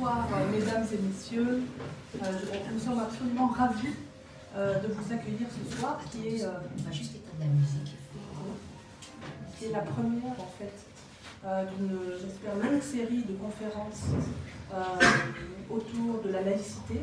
[0.00, 1.62] bonsoir euh, mesdames et messieurs.
[2.22, 2.26] Euh,
[2.72, 3.94] nous sommes absolument ravis
[4.56, 6.46] euh, de vous accueillir ce soir, qui est,
[6.90, 7.96] juste éteindre la musique.
[9.58, 10.72] qui est la première en fait
[11.42, 14.04] d'une, j'espère, longue série de conférences
[15.70, 17.00] autour de la laïcité.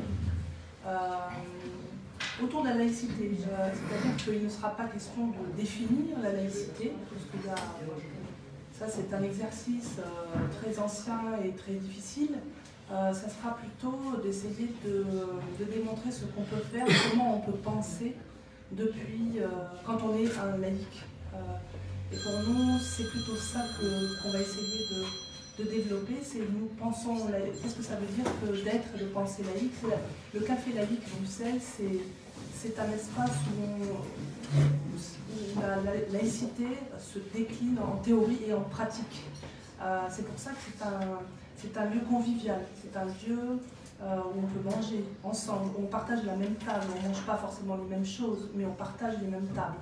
[2.44, 7.44] Autour de la laïcité, c'est-à-dire qu'il ne sera pas question de définir la laïcité, parce
[7.44, 7.56] que là,
[8.78, 12.38] ça c'est un exercice euh, très ancien et très difficile.
[12.90, 18.16] Euh, ça sera plutôt d'essayer de, démontrer ce qu'on peut faire, comment on peut penser
[18.72, 19.48] depuis euh,
[19.86, 21.04] quand on est un laïc.
[21.34, 21.38] Euh,
[22.14, 24.86] et pour nous, c'est plutôt ça qu'on va essayer
[25.60, 26.16] de, développer.
[26.24, 27.18] C'est nous pensons,
[27.62, 29.74] qu'est-ce que ça veut dire d'être et de penser laïque?
[30.34, 33.84] Le café laïque Bruxelles, c'est un espace où,
[35.60, 36.68] la, la- laïcité
[37.00, 39.24] se décline en théorie et en pratique.
[40.10, 41.20] C'est pour ça que c'est un,
[41.58, 43.60] c'est un lieu convivial, c'est un lieu
[44.02, 47.22] euh, où on peut manger ensemble, où on partage la même table, on ne mange
[47.24, 49.78] pas forcément les mêmes choses, mais on partage les mêmes tables.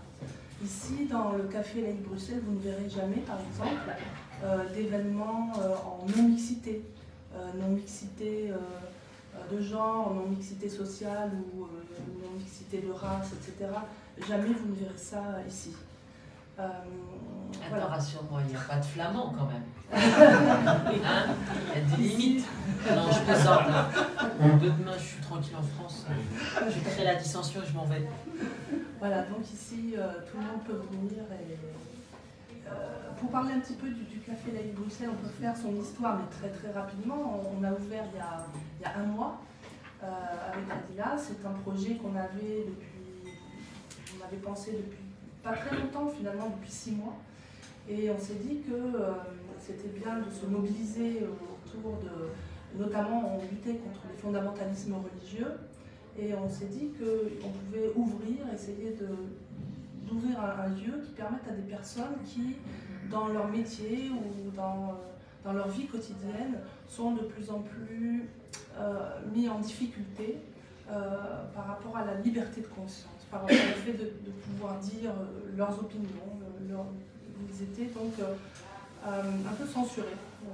[0.64, 3.92] Ici, dans le café Laïque Bruxelles, vous ne verrez jamais, par exemple,
[4.44, 6.84] euh, d'événements euh, en non-mixité,
[7.59, 8.53] non-mixité
[9.52, 11.68] de genre, non-mixité sociale ou
[12.23, 13.70] non-mixité de race, etc.
[14.26, 15.73] Jamais vous ne verrez ça ici.
[16.58, 16.72] Attends,
[17.68, 17.88] voilà.
[17.88, 19.64] rassure-moi, il n'y a pas de flamand quand même.
[19.94, 21.28] Hein
[21.73, 22.45] Il y a des limites.
[22.89, 23.67] Non, je plaisante.
[23.67, 23.89] là.
[24.39, 26.05] De demain, je suis tranquille en France.
[26.69, 28.08] Je crée la dissension et je m'en vais.
[29.00, 31.23] Voilà, donc ici, euh, tout le monde peut venir.
[31.31, 31.58] Et,
[32.67, 32.72] euh,
[33.19, 36.50] pour parler un petit peu du, Café Laïque Bruxelles, on peut faire son histoire, mais
[36.50, 37.44] très très rapidement.
[37.56, 39.41] On, a ouvert il y a, un mois
[40.03, 40.08] euh,
[40.52, 41.16] avec Adila.
[41.17, 43.33] C'est un projet qu'on avait depuis,
[44.23, 44.97] avait pensé depuis
[45.44, 47.17] pas très longtemps, finalement depuis six mois.
[47.88, 48.97] Et on s'est dit que
[49.66, 55.52] c'était bien de se mobiliser autour de, notamment on luttait contre les fondamentalismes religieux.
[56.18, 61.52] Et on s'est dit qu'on pouvait ouvrir, essayer de- d'ouvrir un, lieu qui permette à
[61.54, 62.56] des personnes qui,
[63.12, 64.94] dans leur métier ou dans, euh,
[65.44, 68.30] dans leur vie quotidienne, sont de plus en plus
[68.80, 69.00] euh,
[69.34, 70.38] mis en difficulté
[70.90, 70.94] euh,
[71.54, 74.12] par rapport à la liberté de conscience, par rapport au fait de,
[74.46, 76.31] pouvoir dire euh, leurs opinions,
[76.62, 76.86] le- leur-
[77.52, 78.36] ils étaient donc euh, euh,
[79.06, 79.66] un peu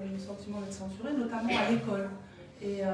[0.06, 2.10] eu le sentiment d'être censurés, notamment à l'école.
[2.62, 2.94] Et euh,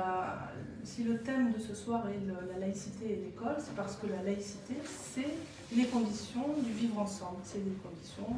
[0.83, 4.23] si le thème de ce soir est la laïcité et l'école, c'est parce que la
[4.23, 5.35] laïcité, c'est
[5.75, 8.33] les conditions du vivre ensemble, c'est les conditions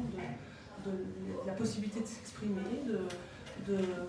[0.84, 0.90] de,
[1.46, 4.06] la possibilité de s'exprimer, de, euh,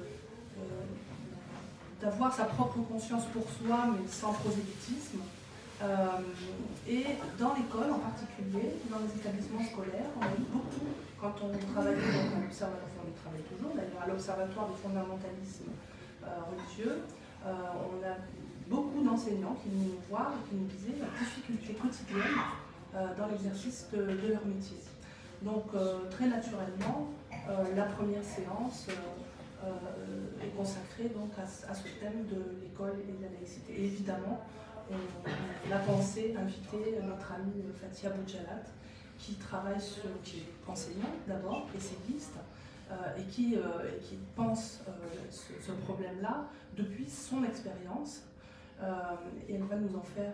[2.02, 5.20] d'avoir sa propre conscience pour soi, mais sans prosélytisme.
[5.84, 6.08] Euh,
[6.88, 7.06] et
[7.40, 10.88] dans l'école en particulier, dans les établissements scolaires, on a eu beaucoup,
[11.22, 15.70] quand on travaillait dans un observatoire, enfin, on travaille toujours d'ailleurs, à l'Observatoire des fondamentalismes
[16.24, 16.98] euh, religieux,
[17.46, 17.54] euh,
[17.94, 18.16] on a
[18.68, 22.42] beaucoup d'enseignants qui nous voir et qui nous disaient la difficulté quotidienne
[22.96, 24.78] euh, dans l'exercice de, leur métier.
[25.44, 25.72] Donc
[26.12, 27.10] très naturellement,
[27.76, 33.30] la première séance est consacrée donc à, ce- à thème de l'école et de la
[33.40, 33.74] laïcité.
[33.74, 34.46] Et évidemment,
[34.92, 34.94] on,
[35.68, 38.62] on a pensé inviter notre amie Fatia Boudjalat,
[39.22, 42.38] qui travaille sur, qui est enseignante d'abord, essayiste,
[42.92, 43.62] euh, et, qui, euh,
[44.02, 44.92] qui pense euh,
[45.30, 48.24] ce, problème-là depuis son expérience.
[49.48, 50.34] Et elle va nous en faire,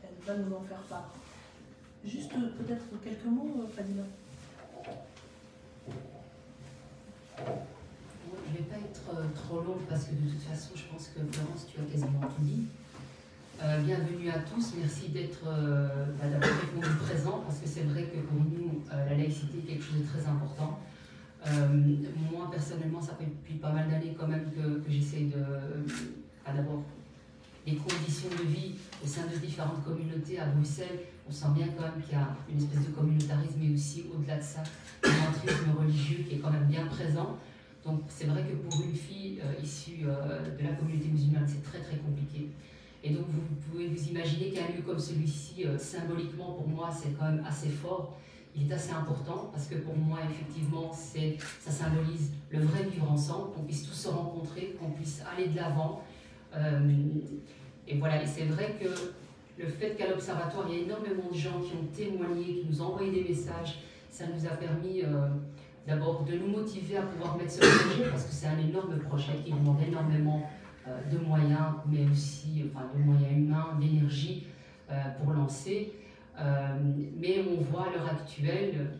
[0.00, 1.10] elle va nous en faire part.
[2.04, 4.04] Juste peut-être quelques mots, Fadila.
[7.36, 11.18] Je ne vais pas être trop longue parce que de toute façon, je pense que
[11.32, 12.66] Florence, tu as quasiment tout dit.
[13.62, 18.18] Euh, bienvenue à tous, merci d'être euh, bah, répondu présent parce que c'est vrai que
[18.18, 20.78] pour nous, euh, la laïcité est quelque chose de très important.
[21.46, 21.68] Euh,
[22.30, 25.40] moi, personnellement, ça fait depuis pas mal d'années quand même que, que j'essaie de.
[26.44, 26.82] bah, D'abord,
[27.66, 31.84] les conditions de vie au sein de différentes communautés à Bruxelles, on sent bien quand
[31.84, 34.62] même qu'il y a une espèce de communautarisme, mais aussi au-delà de ça,
[35.02, 37.38] un entrisme religieux qui est quand même bien présent.
[37.86, 41.96] Donc c'est vrai que pour une fille issue de la communauté musulmane, c'est très très
[41.96, 42.50] compliqué.
[43.06, 47.16] Et donc vous pouvez vous imaginer qu'un lieu comme celui-ci, euh, symboliquement pour moi, c'est
[47.16, 48.18] quand même assez fort.
[48.56, 53.52] Il est assez important parce que pour moi, effectivement, ça symbolise le vrai vivre ensemble,
[53.52, 56.02] qu'on puisse tous se rencontrer, qu'on puisse aller de l'avant.
[56.54, 56.90] Euh,
[57.86, 58.88] et voilà, et c'est vrai que
[59.62, 62.82] le fait qu'à l'Observatoire, il y a énormément de gens qui ont témoigné, qui nous
[62.82, 65.28] ont envoyé des messages, ça nous a permis euh,
[65.86, 69.34] d'abord de nous motiver à pouvoir mettre ce projet, parce que c'est un énorme projet
[69.44, 70.50] qui demande énormément
[71.12, 74.46] de moyens, mais aussi enfin, de moyens humains, d'énergie
[74.90, 75.92] euh, pour lancer.
[76.38, 76.76] Euh,
[77.18, 78.92] mais on voit à l'heure actuelle,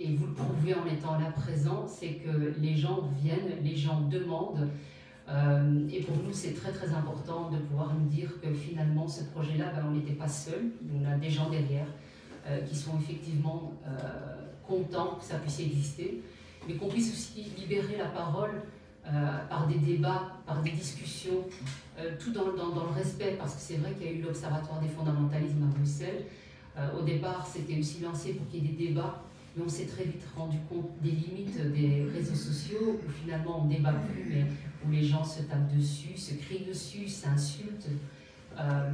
[0.00, 4.02] et vous le prouvez en étant là présent, c'est que les gens viennent, les gens
[4.02, 4.68] demandent.
[5.28, 9.24] Euh, et pour nous, c'est très très important de pouvoir nous dire que finalement, ce
[9.24, 11.86] projet-là, ben, on n'était pas seul, on a des gens derrière
[12.46, 13.72] euh, qui sont effectivement
[14.66, 16.22] contents que ça puisse exister,
[16.66, 18.62] mais qu'on puisse aussi libérer la parole
[19.48, 21.44] par des débats, par des discussions,
[22.18, 25.62] tout dans, le respect, parce que c'est vrai qu'il y a eu l'Observatoire des fondamentalismes
[25.62, 26.24] à Bruxelles.
[26.98, 29.22] au départ, c'était aussi lancé pour qu'il y ait des débats
[29.58, 33.64] mais on s'est très vite rendu compte des limites des réseaux sociaux, où finalement on
[33.64, 34.46] ne débat plus, mais
[34.86, 37.88] où les gens se tapent dessus, se crient dessus, s'insultent,
[38.58, 38.90] euh,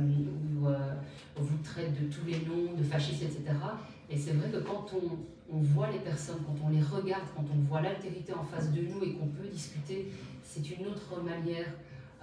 [0.62, 0.94] où euh,
[1.38, 3.42] on vous traite de tous les noms, de fascistes, etc.
[4.10, 7.60] Et c'est vrai que quand on, voit les personnes, quand on les regarde, quand on
[7.68, 10.08] voit l'altérité en face de nous et qu'on peut discuter,
[10.42, 11.66] c'est une autre manière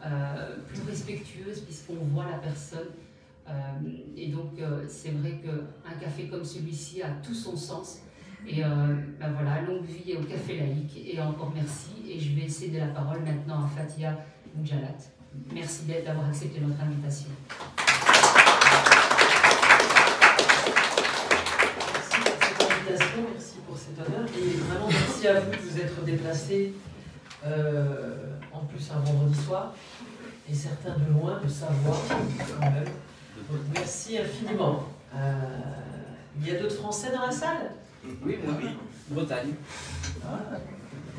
[0.06, 2.90] euh, plus respectueuse puisqu'on voit la personne.
[4.16, 8.02] et donc c'est vrai qu'un café comme celui-ci a tout son sens
[8.48, 8.68] et euh,
[9.20, 11.00] ben voilà, longue vie au Café Laïque.
[11.06, 11.92] Et encore merci.
[12.10, 14.18] Et je vais céder la parole maintenant à Fatia
[14.56, 14.98] Moujalat.
[15.54, 17.30] Merci d'avoir accepté notre invitation.
[25.32, 26.74] À vous de vous être déplacés,
[27.46, 29.74] euh, en plus un vendredi soir.
[30.50, 32.86] Et certains de loin, de savoir quand même.
[33.74, 34.84] merci infiniment.
[35.16, 35.20] Euh,
[36.40, 37.72] il y a d'autres Français dans la salle?
[38.24, 38.70] Oui, moi oui.
[39.10, 39.54] Bretagne.
[40.26, 40.58] Ah.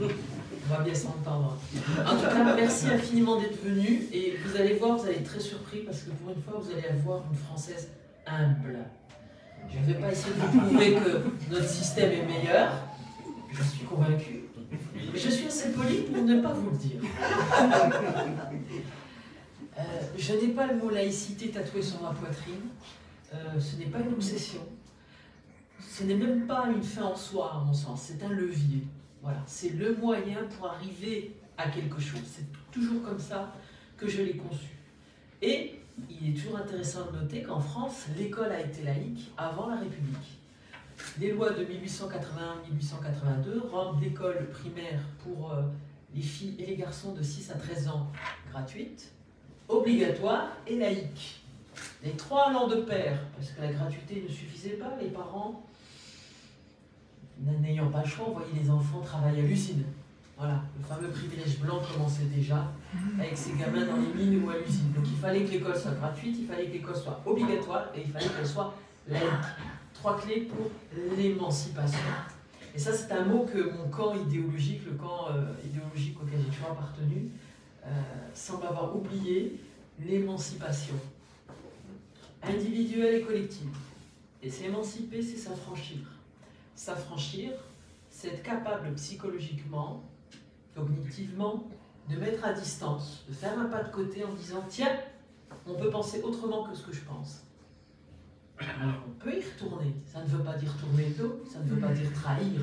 [0.01, 1.57] On va bien s'entendre.
[2.07, 4.03] En tout cas, merci infiniment d'être venu.
[4.13, 6.71] Et vous allez voir, vous allez être très surpris parce que pour une fois, vous
[6.73, 7.89] allez avoir une Française
[8.27, 8.79] humble.
[9.71, 12.73] Je ne vais pas essayer de vous prouver que notre système est meilleur.
[13.53, 14.45] Je suis convaincu.
[15.15, 17.01] Je suis assez poli pour ne pas vous le dire.
[19.79, 22.69] Euh, je n'ai pas le mot laïcité tatoué sur ma poitrine.
[23.33, 24.61] Euh, ce n'est pas une obsession
[25.93, 28.83] ce n'est même pas une fin en soi, à mon sens, c'est un levier.
[29.21, 32.23] Voilà, c'est le moyen pour arriver à quelque chose.
[32.25, 33.53] C'est toujours comme ça
[33.99, 34.79] que je l'ai conçu.
[35.43, 39.77] Et il est toujours intéressant de noter qu'en France, l'école a été laïque avant la
[39.77, 40.41] République.
[41.21, 45.63] Les lois de 1881-1882 rendent l'école primaire pour euh,
[46.15, 48.11] les filles et les garçons de 6 à 13 ans
[48.51, 49.13] gratuite,
[49.69, 51.43] obligatoire et laïque.
[52.03, 55.63] Les trois allant de pair, parce que la gratuité ne suffisait pas, les parents
[57.61, 59.85] n'ayant pas le choix, on voyait les enfants travailler à l'usine.
[60.37, 62.73] Voilà, le fameux privilège blanc commençait déjà
[63.19, 64.93] avec ces gamins dans les mines ou à l'usine.
[64.93, 68.11] Donc il fallait que l'école soit gratuite, il fallait que l'école soit obligatoire et il
[68.11, 68.75] fallait qu'elle soit
[69.09, 69.25] laïque.
[70.03, 70.69] Trois clés pour
[71.17, 72.01] l'émancipation.
[72.75, 76.51] Et ça, c'est un mot que mon camp idéologique, le camp euh, idéologique auquel j'ai
[76.51, 77.31] toujours appartenu,
[77.87, 77.89] euh,
[78.35, 79.61] semble avoir oublié
[80.01, 80.97] l'émancipation
[82.43, 83.71] individuelle et collective.
[84.43, 85.99] Et s'émanciper, c'est s'affranchir
[86.75, 87.53] s'affranchir,
[88.11, 90.03] c'est être capable psychologiquement,
[90.75, 91.69] cognitivement,
[92.11, 94.99] de mettre à distance, de faire un pas de côté en disant tiens,
[95.65, 97.45] on peut penser autrement que ce que je pense.
[99.07, 99.95] On peut y retourner.
[100.07, 102.61] Ça ne veut pas dire tourner le dos, ça ne veut pas dire trahir.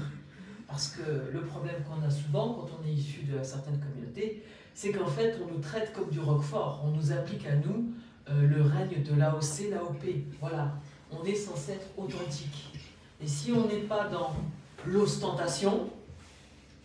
[0.68, 4.44] Parce que le problème qu'on a souvent quand on est issu de certaines communautés,
[4.74, 6.84] c'est qu'en fait, on nous traite comme du roquefort.
[6.86, 7.92] On nous applique à nous
[8.30, 10.06] euh, le règne de l'AOC, l'AOP.
[10.40, 10.74] Voilà.
[11.12, 12.72] On est censé être authentique.
[13.22, 14.34] Et si on n'est pas dans
[14.86, 15.90] l'ostentation,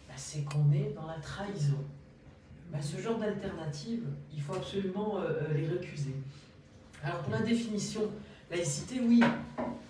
[0.08, 1.78] bah, c'est qu'on est dans la trahison.
[2.72, 4.04] Bah, ce genre d'alternative,
[4.34, 6.14] il faut absolument euh, euh, les récuser.
[7.04, 8.10] Alors pour la définition,
[8.54, 9.20] laïcité, oui,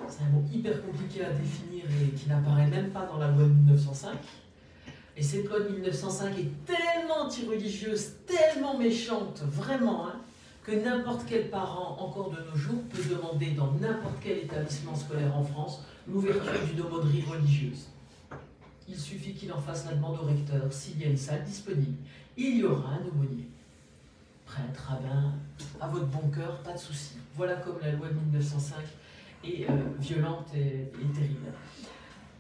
[0.09, 3.45] c'est un mot hyper compliqué à définir et qui n'apparaît même pas dans la loi
[3.45, 4.17] de 1905.
[5.17, 10.21] Et cette loi de 1905 est tellement anti-religieuse, tellement méchante, vraiment, hein,
[10.65, 15.37] que n'importe quel parent, encore de nos jours, peut demander dans n'importe quel établissement scolaire
[15.37, 17.89] en France l'ouverture d'une aumônerie religieuse.
[18.89, 21.97] Il suffit qu'il en fasse la demande au recteur s'il y a une salle disponible.
[22.37, 23.49] Il y aura un aumônier.
[24.55, 25.33] Prêtre, rabbin,
[25.81, 27.17] à votre bon cœur, pas de souci.
[27.35, 28.77] Voilà comme la loi de 1905
[29.43, 31.51] est euh, violente et, terrible.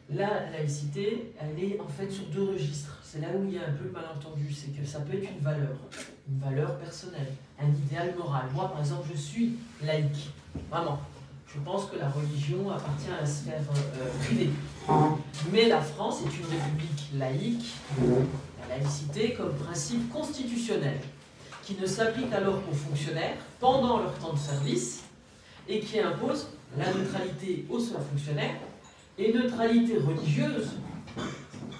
[0.08, 3.00] La laïcité, elle est en fait sur deux registres.
[3.02, 5.28] C'est là où il y a un peu le malentendu, c'est que ça peut être
[5.28, 5.76] une valeur,
[6.28, 8.44] une valeur personnelle, un idéal moral.
[8.54, 10.30] Moi, par exemple, je suis laïque,
[10.70, 11.00] vraiment
[11.54, 14.50] je pense que la religion appartient à la sphère euh, privée.
[15.52, 17.74] Mais la France est une république laïque,
[18.68, 20.98] la laïcité comme principe constitutionnel,
[21.64, 25.04] qui ne s'applique alors qu'aux fonctionnaires pendant leur temps de service
[25.68, 28.56] et qui impose la neutralité aux seuls fonctionnaires
[29.16, 30.70] et neutralité religieuse.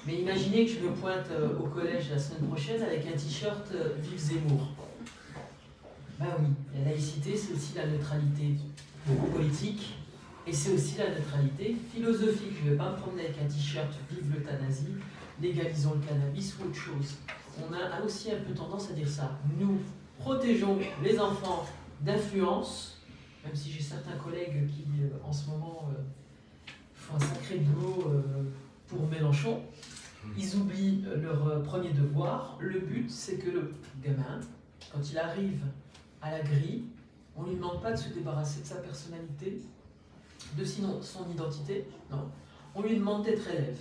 [0.07, 3.67] Mais imaginez que je me pointe euh, au collège la semaine prochaine avec un t-shirt
[3.75, 4.69] euh, Vive Zemmour.
[6.19, 8.55] Ben oui, la laïcité, c'est aussi la neutralité
[9.35, 9.97] politique,
[10.47, 12.53] et c'est aussi la neutralité philosophique.
[12.61, 14.95] Je ne vais pas me promener avec un t-shirt Vive l'euthanasie,
[15.43, 17.17] légalisons le cannabis ou autre chose.
[17.61, 19.31] On a aussi un peu tendance à dire ça.
[19.59, 19.79] Nous
[20.19, 21.67] protégeons les enfants
[22.01, 23.01] d'influence,
[23.45, 26.03] même si j'ai certains collègues qui, euh, en ce moment, euh,
[26.95, 28.43] font un sacré boulot euh,
[28.89, 29.63] pour Mélenchon.
[30.39, 32.57] Ils oublient leur premier devoir.
[32.59, 34.41] Le but, c'est que le gamin,
[34.91, 35.61] quand il arrive
[36.23, 36.85] à la grille,
[37.37, 39.61] on ne lui demande pas de se débarrasser de sa personnalité,
[40.57, 42.31] de son identité, non.
[42.75, 43.77] On lui demande d'être élève.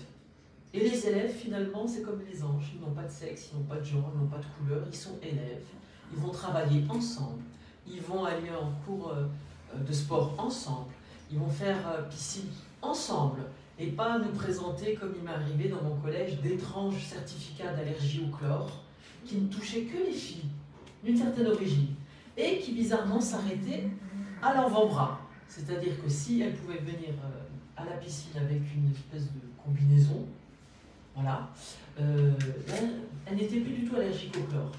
[0.73, 2.73] Et les élèves, finalement, c'est comme les anges.
[2.75, 4.83] Ils n'ont pas de sexe, ils n'ont pas de genre, ils n'ont pas de couleur,
[4.91, 5.65] ils sont élèves.
[6.11, 7.43] Ils vont travailler ensemble.
[7.87, 10.91] Ils vont aller en cours euh, de sport ensemble.
[11.31, 12.49] Ils vont faire euh, piscine
[12.81, 13.41] ensemble.
[13.77, 18.35] Et pas nous présenter, comme il m'est arrivé dans mon collège, d'étranges certificats d'allergie au
[18.35, 18.83] chlore
[19.25, 20.49] qui ne touchaient que les filles
[21.03, 21.95] d'une certaine origine
[22.37, 23.89] et qui bizarrement s'arrêtaient
[24.41, 25.19] à l'avant-bras.
[25.47, 27.43] C'est-à-dire que si elles pouvaient venir euh,
[27.77, 30.25] à la piscine avec une espèce de combinaison,
[31.15, 31.49] voilà.
[31.99, 32.31] Euh,
[33.25, 34.71] elle n'était plus du tout allergique au chlore.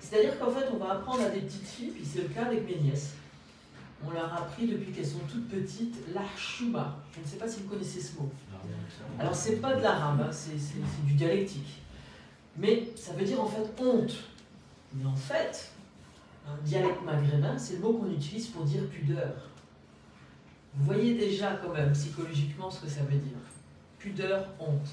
[0.00, 2.66] C'est-à-dire qu'en fait, on va apprendre à des petites filles, puis c'est le cas avec
[2.66, 3.14] mes nièces.
[4.04, 6.96] On leur a appris depuis qu'elles sont toutes petites l'archuma.
[7.14, 8.30] Je ne sais pas si vous connaissez ce mot.
[9.18, 10.56] Alors, c'est pas de l'arabe, hein, c'est
[11.04, 11.82] du dialectique.
[12.56, 14.14] Mais ça veut dire en fait honte.
[14.94, 15.72] Mais en fait,
[16.46, 19.34] un dialecte maghrébin, c'est le mot qu'on utilise pour dire pudeur.
[20.74, 23.38] Vous voyez déjà quand même psychologiquement ce que ça veut dire.
[23.98, 24.88] Pudeur, honte.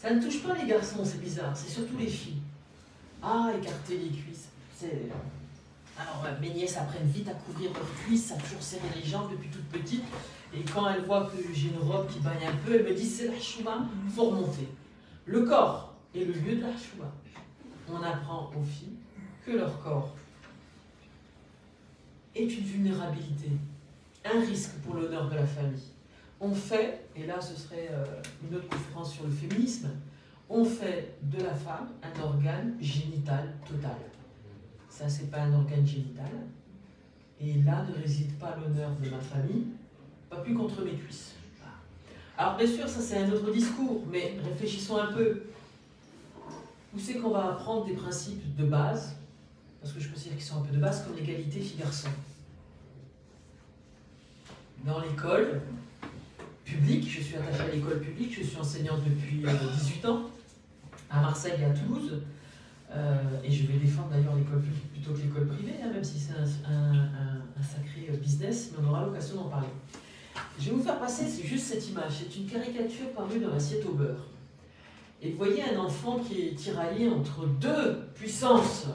[0.00, 2.40] Ça ne touche pas les garçons, c'est bizarre, c'est surtout les filles.
[3.22, 4.48] Ah, écarter les cuisses.
[5.98, 9.30] Alors, euh, mes nièces apprennent vite à couvrir leurs cuisses, à toujours serrer les jambes
[9.30, 10.04] depuis toute petite.
[10.54, 13.18] Et quand elles voient que j'ai une robe qui bagne un peu, elles me disent
[13.18, 14.68] c'est la chouma, il faut remonter.
[15.26, 17.12] Le corps est le lieu de la chouma.
[17.86, 18.96] On apprend aux filles
[19.44, 20.14] que leur corps
[22.34, 23.50] est une vulnérabilité,
[24.24, 25.82] un risque pour l'honneur de la famille
[26.40, 28.04] on fait, et là ce serait euh,
[28.48, 29.90] une autre conférence sur le féminisme,
[30.48, 33.96] on fait de la femme un organe génital total.
[34.88, 36.30] Ça, c'est pas un organe génital.
[37.40, 39.66] Et là ne réside pas l'honneur de ma famille,
[40.28, 41.34] pas plus contre mes cuisses.
[42.36, 45.42] Alors bien sûr, ça c'est un autre discours, mais réfléchissons un peu.
[46.94, 49.14] Où c'est qu'on va apprendre des principes de base,
[49.80, 52.08] parce que je considère qu'ils sont un peu de base, comme l'égalité filles-garçons
[54.84, 55.62] Dans l'école,
[57.08, 60.22] je suis attachée à l'école publique, je suis enseignante depuis 18 euh, ans,
[61.10, 62.22] à Marseille et à Toulouse,
[62.92, 66.18] euh, et je vais défendre d'ailleurs l'école publique plutôt que l'école privée, hein, même si
[66.18, 66.44] c'est un,
[67.62, 69.68] sacré euh, business, mais on aura l'occasion d'en parler.
[70.58, 73.92] Je vais vous faire passer, juste cette image, c'est une caricature parue dans l'assiette au
[73.92, 74.26] beurre.
[75.22, 78.86] Et vous voyez un enfant qui est tiraillé entre deux puissances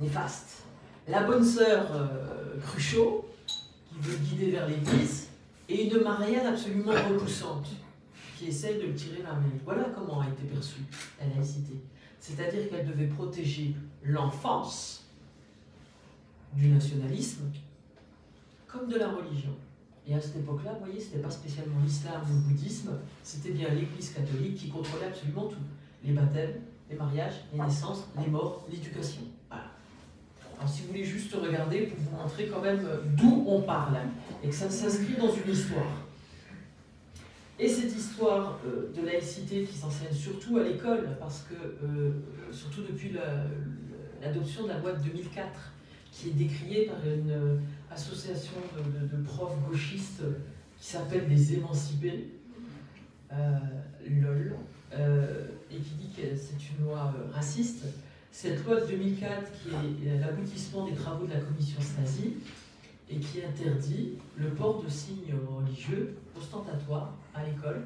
[0.00, 0.62] néfastes.
[1.08, 1.88] La bonne sœur
[2.62, 5.27] Cruchot, qui veut guider vers l'église,
[5.68, 7.68] et une Marianne absolument repoussante
[8.36, 9.50] qui essaie de le tirer vers lui.
[9.64, 10.82] Voilà comment a été perçue
[11.20, 11.74] la laïcité.
[12.20, 15.04] C'est-à-dire qu'elle devait protéger l'enfance
[16.54, 17.50] du nationalisme
[18.66, 19.54] comme de la religion.
[20.06, 23.50] Et à cette époque-là, vous voyez, ce n'était pas spécialement l'islam ou le bouddhisme, c'était
[23.50, 25.58] bien l'Église catholique qui contrôlait absolument tout.
[26.02, 26.54] Les baptêmes,
[26.88, 29.22] les mariages, les naissances, les morts, l'éducation.
[30.58, 32.86] Alors si vous voulez juste regarder pour vous montrer quand même
[33.16, 33.98] d'où on parle
[34.42, 36.08] et que ça s'inscrit dans une histoire.
[37.60, 42.12] Et cette histoire euh, de laïcité qui s'enseigne surtout à l'école, parce que, euh,
[42.52, 43.12] surtout depuis
[44.22, 45.72] l'adoption de la loi de 2004,
[46.12, 47.56] qui est décriée par une euh,
[47.90, 50.22] association de, profs gauchistes
[50.78, 52.34] qui s'appelle les émancipés,
[54.08, 54.54] LOL,
[55.70, 57.84] et qui dit que c'est une loi raciste,
[58.40, 62.34] cette loi de 2004, qui est l'aboutissement des travaux de la commission Stasi,
[63.10, 67.82] et qui interdit le port de signes religieux ostentatoires à l'école,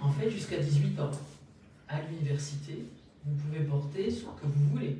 [0.00, 1.12] en fait jusqu'à 18 ans.
[1.86, 2.84] À l'université,
[3.24, 4.98] vous pouvez porter ce que vous voulez.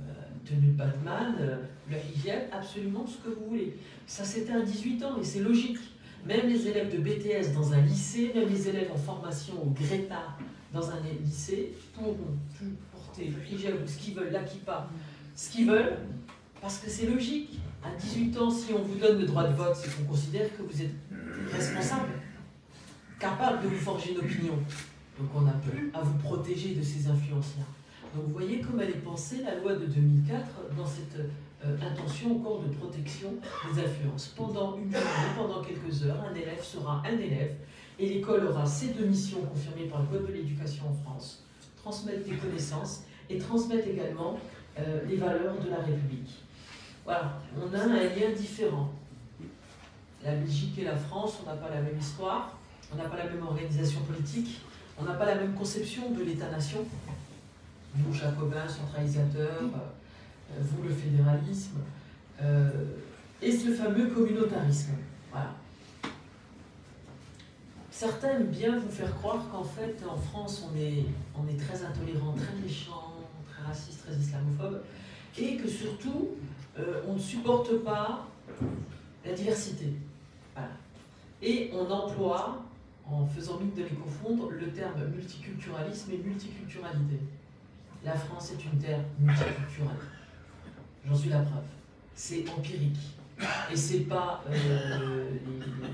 [0.00, 0.12] Euh,
[0.46, 1.56] tenue de Batman, euh,
[1.90, 3.76] le absolument ce que vous voulez.
[4.06, 5.76] Ça c'était à 18 ans et c'est logique.
[6.24, 10.38] Même les élèves de BTS dans un lycée, même les élèves en formation au Greta
[10.72, 12.38] dans un lycée, pourront
[13.18, 14.32] le hijab ou ce qu'ils veulent,
[14.64, 14.88] pas
[15.34, 15.96] ce qu'ils veulent,
[16.60, 17.58] parce que c'est logique.
[17.84, 20.62] À 18 ans, si on vous donne le droit de vote, c'est qu'on considère que
[20.62, 20.94] vous êtes
[21.50, 22.10] responsable,
[23.18, 24.54] capable de vous forger une opinion.
[25.18, 27.64] Donc on n'a plus à vous protéger de ces influences-là.
[28.14, 31.18] Donc vous voyez comme elle est pensée, la loi de 2004, dans cette
[31.64, 33.34] euh, intention encore de protection
[33.74, 34.28] des influences.
[34.36, 37.56] Pendant une journée, pendant quelques heures, un élève sera un élève
[37.98, 41.41] et l'école aura ses deux missions confirmées par le Code de l'éducation en France
[41.82, 44.38] transmettre des connaissances et transmettre également
[44.78, 46.42] euh, les valeurs de la République.
[47.04, 48.90] Voilà, on a un lien différent.
[50.24, 52.56] La Belgique et la France, on n'a pas la même histoire,
[52.92, 54.60] on n'a pas la même organisation politique,
[54.98, 56.84] on n'a pas la même conception de l'État-nation.
[57.94, 61.80] vous jacobins, centralisateurs, euh, vous le fédéralisme,
[62.40, 62.70] euh,
[63.40, 64.92] et ce fameux communautarisme.
[65.30, 65.54] Voilà.
[68.02, 72.52] Certains aiment bien vous faire croire qu'en fait, en France, on est, très intolérant, très
[72.60, 73.12] méchant,
[73.48, 74.82] très raciste, très islamophobe,
[75.38, 76.30] et que surtout,
[76.80, 78.26] euh, on ne supporte pas
[79.24, 79.92] la diversité.
[81.42, 82.64] Et on emploie,
[83.06, 87.20] en faisant mine de les confondre, le terme multiculturalisme et multiculturalité.
[88.04, 89.94] La France est une terre multiculturelle.
[91.06, 91.62] J'en suis la preuve.
[92.16, 92.98] C'est empirique.
[93.72, 95.30] Et c'est pas euh,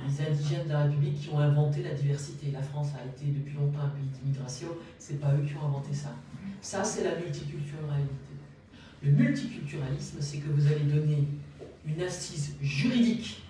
[0.07, 2.51] les, indigènes de la République qui ont inventé la diversité.
[2.51, 4.69] La France a été depuis longtemps un pays d'immigration,
[4.99, 6.15] c'est pas eux qui ont inventé ça.
[6.61, 8.13] Ça, c'est la multiculturalité.
[9.03, 11.29] Le multiculturalisme, c'est que vous allez donner
[11.87, 13.43] une assise juridique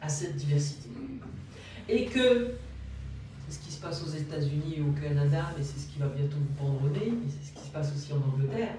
[0.00, 0.88] à cette diversité.
[1.88, 2.54] Et que,
[3.46, 6.08] c'est ce qui se passe aux États-Unis et au Canada, mais c'est ce qui va
[6.08, 8.74] bientôt vous pendre au nez, et c'est ce qui se passe aussi en Angleterre,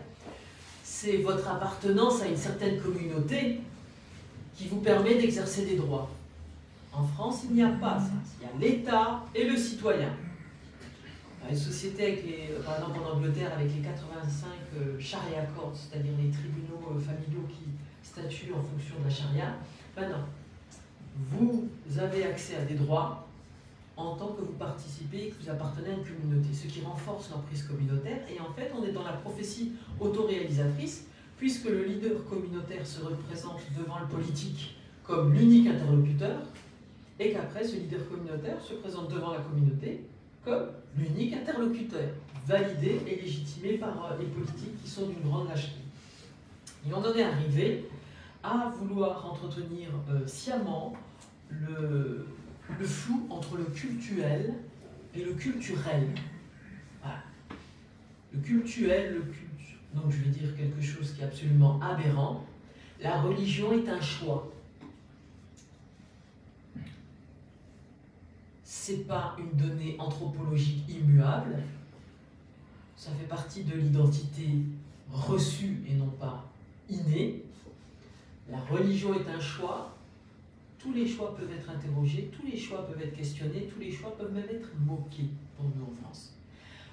[0.83, 3.61] c'est votre appartenance à une certaine communauté
[4.57, 6.09] qui vous permet d'exercer des droits.
[6.91, 8.11] En France, il n'y a pas ça.
[8.41, 10.09] Il y a l'État et le citoyen.
[11.41, 16.13] Dans les avec les, par exemple en Angleterre, avec les 85 euh, charia courts, c'est-à-dire
[16.19, 17.69] les tribunaux euh, familiaux qui
[18.01, 19.53] statuent en fonction de la charia,
[19.95, 20.25] ben.
[21.31, 23.27] Vous avez accès à des droits
[23.95, 27.31] en tant que vous participez et que vous appartenez à une communauté, ce qui renforce
[27.31, 28.19] l'emprise communautaire.
[28.29, 33.61] Et en fait, on est dans la prophétie autoréalisatrice puisque le leader communautaire se représente
[33.77, 36.41] devant le politique comme l'unique interlocuteur,
[37.19, 40.01] et qu'après ce leader communautaire se présente devant la communauté
[40.43, 40.67] comme
[40.97, 42.09] l'unique interlocuteur,
[42.45, 45.79] validé et légitimé par euh, les politiques qui sont d'une grande lâcheté.
[46.87, 47.89] Et on en est arrivé
[48.43, 50.93] à vouloir entretenir euh, sciemment
[51.49, 52.25] le,
[52.83, 54.53] flou entre le cultuel
[55.15, 56.07] et le culturel.
[57.01, 57.23] Voilà.
[58.33, 59.46] Le cultuel, le culturel
[59.97, 62.45] donc je vais dire quelque chose qui est absolument aberrant.
[63.01, 64.51] La religion est un choix.
[68.63, 71.57] C'est pas une donnée anthropologique immuable.
[72.95, 74.49] Ça fait partie de l'identité
[75.11, 76.45] reçue et non pas
[76.89, 77.43] innée.
[78.49, 79.93] La religion est un choix.
[80.79, 84.15] Tous les choix peuvent être interrogés, tous les choix peuvent être questionnés, tous les choix
[84.15, 86.36] peuvent même être moqués pour nous en France.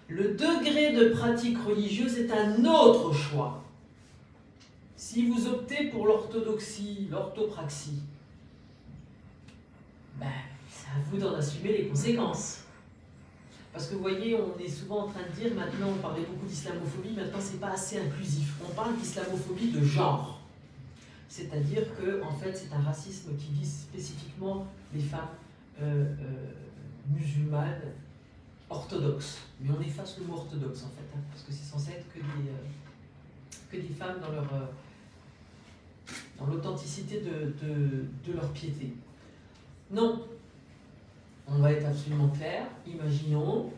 [0.09, 3.63] Le degré de pratique religieuse est un autre choix.
[4.97, 8.03] Si vous optez pour l'orthodoxie, l'orthopraxie,
[10.19, 10.27] ben,
[10.71, 12.65] c'est à vous d'en assumer les conséquences.
[13.73, 16.47] Parce que vous voyez, on est souvent en train de dire, maintenant on parlait beaucoup
[16.47, 18.55] d'islamophobie, maintenant c'est pas assez inclusif.
[18.65, 20.41] On parle d'islamophobie de genre.
[21.29, 25.35] C'est-à-dire que en fait c'est un racisme qui vise spécifiquement les femmes
[25.83, 26.53] euh, euh,
[27.11, 27.81] musulmanes
[28.71, 29.39] orthodoxe.
[29.61, 32.19] Mais on efface le mot orthodoxe en fait, hein, parce que c'est censé être que
[32.19, 34.67] des, euh, que des femmes dans leur euh,
[36.39, 38.93] dans l'authenticité de, leur piété.
[39.91, 40.27] Non,
[41.47, 42.67] on va être absolument clair.
[42.87, 43.71] Imaginons,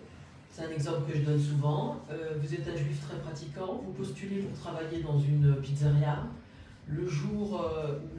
[0.50, 3.92] c'est un exemple que je donne souvent, euh, vous êtes un juif très pratiquant, vous
[3.92, 6.24] postulez pour travailler dans une pizzeria.
[6.88, 7.68] Le jour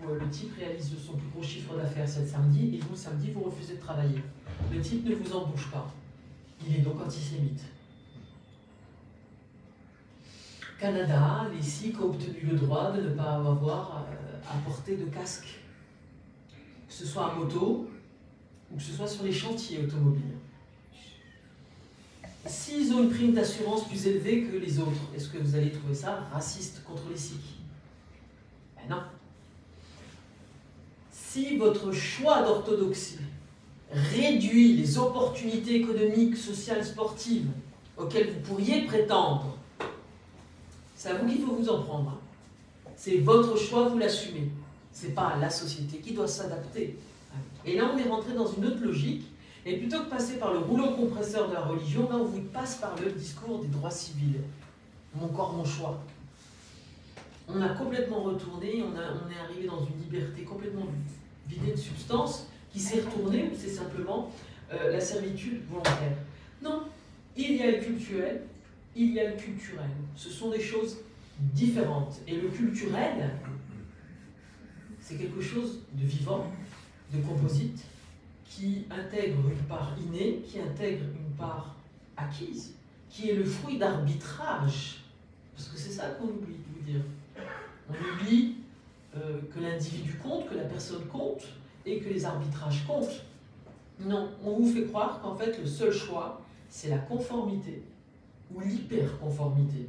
[0.04, 2.98] où le type réalise son plus gros chiffre d'affaires, c'est le samedi, et vous, le
[2.98, 4.22] samedi, vous refusez de travailler.
[4.72, 5.90] Le type ne vous embauche pas.
[6.68, 7.62] Il est donc antisémite.
[10.80, 15.06] Canada, les Sikhs ont obtenu le droit de ne pas avoir euh, à porter de
[15.06, 15.60] casque,
[16.88, 17.90] que ce soit à moto
[18.72, 20.38] ou que ce soit sur les chantiers automobiles.
[22.46, 25.96] S'ils ont une prime d'assurance plus élevée que les autres, est-ce que vous allez trouver
[25.96, 27.58] ça raciste contre les Sikhs?
[28.76, 29.04] Ben non.
[31.12, 33.20] Si votre choix d'orthodoxie
[33.92, 37.48] réduit les opportunités économiques, sociales, sportives
[37.98, 39.58] auxquelles vous pourriez prétendre,
[40.96, 42.20] c'est à vous qu'il faut vous en prendre.
[42.96, 44.50] C'est votre choix, vous l'assumez.
[44.92, 46.98] C'est pas la société qui doit s'adapter.
[47.66, 49.28] Et là, on est rentré dans une autre logique.
[49.66, 52.78] Et plutôt que passer par le rouleau compresseur de la religion, là, on vous passe
[52.78, 54.42] par le discours des droits civils.
[55.14, 56.00] Mon corps, mon choix.
[57.50, 60.88] On a complètement retourné, on, est arrivé dans une liberté complètement
[61.48, 64.32] vidée de substance qui s'est retourné ou c'est simplement
[64.72, 66.16] euh, la servitude volontaire
[66.62, 66.84] Non,
[67.36, 68.44] il y a le culturel,
[68.96, 69.90] il y a le culturel.
[70.16, 70.98] Ce sont des choses
[71.40, 72.22] différentes.
[72.28, 73.32] Et le culturel,
[75.02, 76.46] c'est quelque chose de vivant,
[77.12, 77.84] de composite,
[78.46, 81.76] qui intègre une part innée, qui intègre une part
[82.16, 82.76] acquise,
[83.10, 85.02] qui est le fruit d'arbitrage.
[85.56, 87.02] Parce que c'est ça qu'on oublie de vous dire.
[87.90, 88.58] On oublie
[89.16, 91.42] euh, que l'individu compte, que la personne compte,
[91.88, 93.24] et que les arbitrages comptent.
[94.00, 97.82] Non, on vous fait croire qu'en fait le seul choix, c'est la conformité
[98.54, 99.88] ou l'hyperconformité.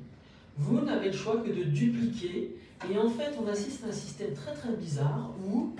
[0.57, 2.57] vous n'avez le choix que de dupliquer.
[2.91, 5.75] Et en fait, on assiste à un système très très bizarre où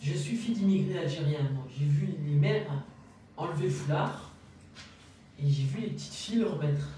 [0.00, 1.50] je suis fille d'immigrés algériens.
[1.76, 2.84] J'ai vu les mères
[3.36, 4.32] enlever le foulard
[5.40, 6.88] et j'ai vu les petites filles le remettre.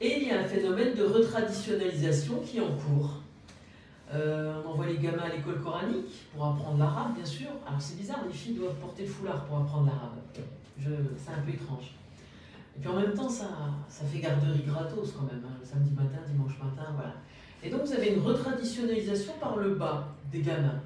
[0.00, 3.23] Et il y a un phénomène de retraditionnalisation qui est en cours.
[4.12, 7.48] Euh, on envoie les gamins à l'école coranique pour apprendre l'arabe, bien sûr.
[7.66, 10.18] Alors c'est bizarre, les filles doivent porter le foulard pour apprendre l'arabe.
[11.16, 11.94] C'est un peu étrange.
[12.76, 13.48] Et puis en même temps, ça,
[13.88, 17.14] ça fait garderie gratos quand même, hein, le samedi matin, dimanche matin, voilà.
[17.62, 20.80] Et donc vous avez une retraditionnalisation par le bas des gamins.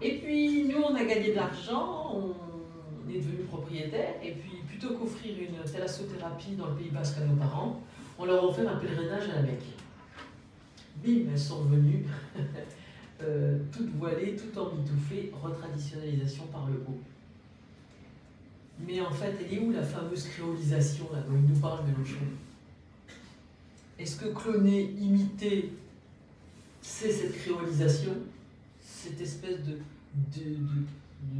[0.00, 4.94] Et puis nous, on a gagné de l'argent, on est devenu propriétaire, et puis plutôt
[4.94, 7.80] qu'offrir une thalassothérapie dans le Pays Basque à nos parents,
[8.18, 9.81] on leur a un pèlerinage à la Mecque.
[10.96, 12.04] Bim, elles sont venues,
[13.22, 17.00] euh, toutes voilées, tout emmitouflées, retraditionnalisation par le haut.
[18.86, 22.24] Mais en fait, elle est où la fameuse créolisation là, dont il nous parle Mélenchon?
[23.98, 25.72] Est-ce que cloner, imiter,
[26.80, 28.12] c'est cette créolisation
[28.80, 29.78] Cette espèce de,
[30.36, 30.56] de,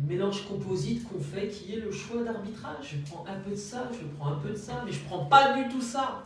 [0.08, 2.96] mélange composite qu'on fait qui est le choix d'arbitrage?
[2.96, 5.24] Je prends un peu de ça, je prends un peu de ça, mais je prends
[5.24, 6.24] pas du tout ça.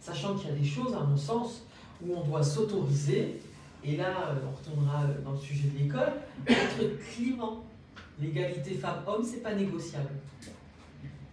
[0.00, 1.66] Sachant qu'il y a des choses, à mon sens,
[2.04, 3.40] où on doit s'autoriser,
[3.82, 6.12] et là, on retournera dans le sujet de l'école,
[6.46, 7.64] être clivant
[8.20, 10.10] L'égalité femmes-hommes, c'est pas négociable.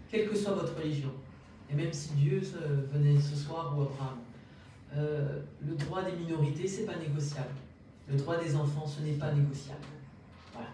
[0.10, 1.12] Quelle que soit votre religion.
[1.70, 2.42] Et même si Dieu
[2.94, 4.20] venait ce soir ou Abraham.
[4.96, 7.52] Euh, le droit des minorités, c'est pas négociable.
[8.10, 9.82] Le droit des enfants, ce n'est pas négociable.
[10.54, 10.70] Voilà.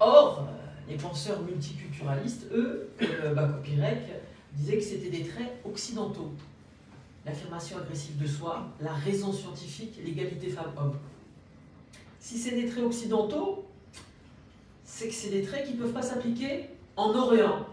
[0.00, 4.10] Or, euh, les penseurs multiculturalistes, eux, comme Bakopirek,
[4.54, 6.32] disaient que c'était des traits occidentaux.
[7.24, 10.98] L'affirmation agressive de soi, la raison scientifique, l'égalité femmes-hommes.
[12.18, 13.64] Si c'est des traits occidentaux,
[14.84, 17.66] c'est que c'est des traits qui ne peuvent pas s'appliquer en Orient,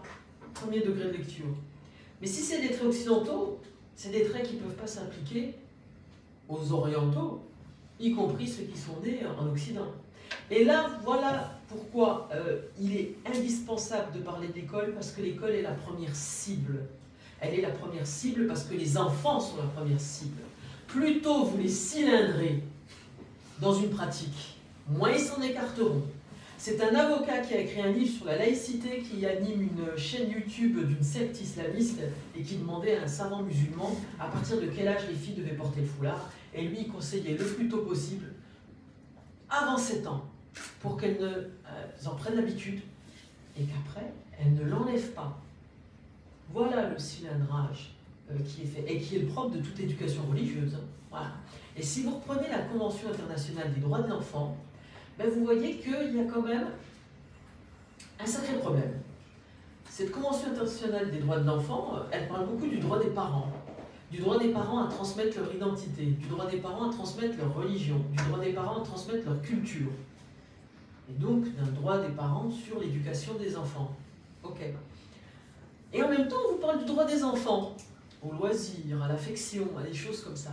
[0.54, 1.46] premier degré de lecture.
[2.20, 3.60] Mais si c'est des traits occidentaux,
[3.94, 5.54] c'est des traits qui ne peuvent pas s'appliquer
[6.48, 7.42] aux orientaux,
[7.98, 9.86] y compris ceux qui sont nés en Occident.
[10.50, 15.62] Et là, voilà pourquoi euh, il est indispensable de parler d'école, parce que l'école est
[15.62, 16.86] la première cible.
[17.40, 20.42] Elle est la première cible parce que les enfants sont la première cible.
[20.86, 22.62] Plus tôt vous les cylindrez
[23.60, 24.56] dans une pratique,
[24.88, 26.02] moins ils s'en écarteront.
[26.58, 30.30] C'est un avocat qui a écrit un livre sur la laïcité, qui anime une chaîne
[30.30, 32.00] YouTube d'une secte islamiste
[32.36, 35.56] et qui demandait à un savant musulman à partir de quel âge les filles devaient
[35.56, 36.30] porter le foulard.
[36.54, 38.26] Et lui, il conseillait le plus tôt possible,
[39.48, 40.28] avant 7 ans,
[40.80, 41.48] pour qu'elles euh,
[42.04, 42.80] en prennent l'habitude
[43.58, 45.40] et qu'après, elles ne l'enlèvent pas.
[46.52, 47.94] Voilà le cylindrage
[48.30, 50.74] euh, qui est fait et qui est le propre de toute éducation religieuse.
[50.74, 50.84] Hein.
[51.10, 51.32] Voilà.
[51.76, 54.56] Et si vous reprenez la Convention internationale des droits de l'enfant,
[55.18, 56.66] ben, vous voyez qu'il y a quand même
[58.18, 59.00] un sacré problème.
[59.88, 63.50] Cette Convention internationale des droits de l'enfant, euh, elle parle beaucoup du droit des parents,
[64.10, 67.54] du droit des parents à transmettre leur identité, du droit des parents à transmettre leur
[67.54, 69.90] religion, du droit des parents à transmettre leur culture,
[71.08, 73.94] et donc d'un droit des parents sur l'éducation des enfants.
[74.42, 74.60] Ok.
[75.92, 77.74] Et en même temps, on vous parle du droit des enfants,
[78.22, 80.50] au loisir, à l'affection, à des choses comme ça.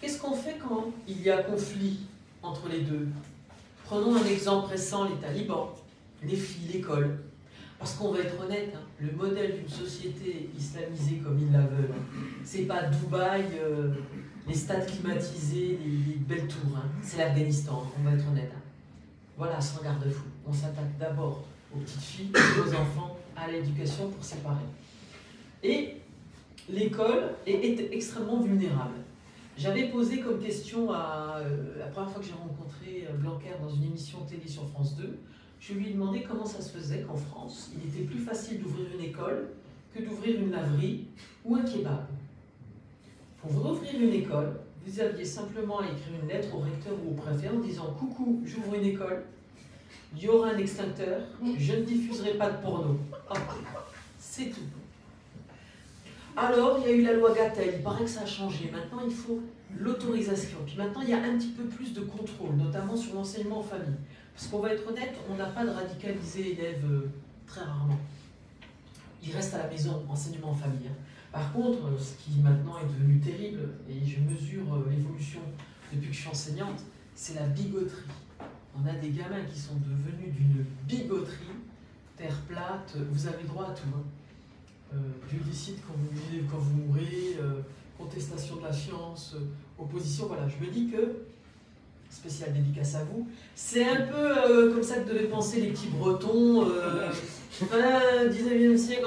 [0.00, 2.00] Qu'est-ce qu'on fait quand il y a conflit
[2.42, 3.08] entre les deux?
[3.84, 5.68] Prenons un exemple récent, les talibans,
[6.22, 7.18] les filles, l'école.
[7.78, 11.94] Parce qu'on va être honnête, hein, le modèle d'une société islamisée comme ils la veulent,
[12.44, 13.94] c'est pas Dubaï, euh,
[14.46, 16.84] les stades climatisés, les, belles tours, hein.
[17.02, 18.52] c'est l'Afghanistan, on va être honnête.
[18.54, 18.60] Hein.
[19.38, 20.24] Voilà, sans garde-fou.
[20.46, 21.42] On s'attaque d'abord
[21.74, 23.09] aux petites filles, aux enfants,
[23.42, 24.64] à l'éducation pour séparer.
[25.62, 25.96] Et
[26.68, 28.96] l'école est extrêmement vulnérable.
[29.56, 33.68] J'avais posé comme question à euh, la première fois que j'ai rencontré euh, Blanquer dans
[33.68, 35.18] une émission télé sur France 2,
[35.60, 38.86] je lui ai demandé comment ça se faisait qu'en France, il était plus facile d'ouvrir
[38.94, 39.50] une école
[39.94, 41.04] que d'ouvrir une laverie
[41.44, 42.06] ou un kebab.
[43.42, 47.10] Pour vous ouvrir une école, vous aviez simplement à écrire une lettre au recteur ou
[47.10, 49.24] au préfet en disant Coucou, j'ouvre une école,
[50.14, 51.22] il y aura un extincteur,
[51.58, 52.98] je ne diffuserai pas de porno.
[54.18, 54.60] C'est tout.
[56.36, 58.70] Alors, il y a eu la loi Gatel, il paraît que ça a changé.
[58.72, 59.40] Maintenant, il faut
[59.78, 60.58] l'autorisation.
[60.66, 63.62] Puis maintenant, il y a un petit peu plus de contrôle, notamment sur l'enseignement en
[63.62, 63.98] famille.
[64.34, 67.10] Parce qu'on va être honnête, on n'a pas de radicalisé élèves euh,
[67.46, 67.98] très rarement.
[69.22, 70.88] Il reste à la maison, enseignement en famille.
[70.88, 70.96] Hein.
[71.32, 75.40] Par contre, euh, ce qui maintenant est devenu terrible, et je mesure euh, l'évolution
[75.92, 76.80] depuis que je suis enseignante,
[77.14, 78.02] c'est la bigoterie.
[78.82, 81.58] On a des gamins qui sont devenus d'une bigoterie,
[82.16, 83.88] terre plate, vous avez droit à tout.
[83.94, 84.02] Hein
[84.94, 84.96] euh,
[85.86, 87.60] quand vous vivez, quand vous mourrez, euh,
[87.98, 90.26] contestation de la science, euh, opposition.
[90.26, 91.26] Voilà, je me dis que
[92.08, 93.28] spéciale dédicace à vous.
[93.54, 96.66] C'est un peu comme ça que devaient penser les petits Bretons,
[97.50, 99.04] fin 19e siècle,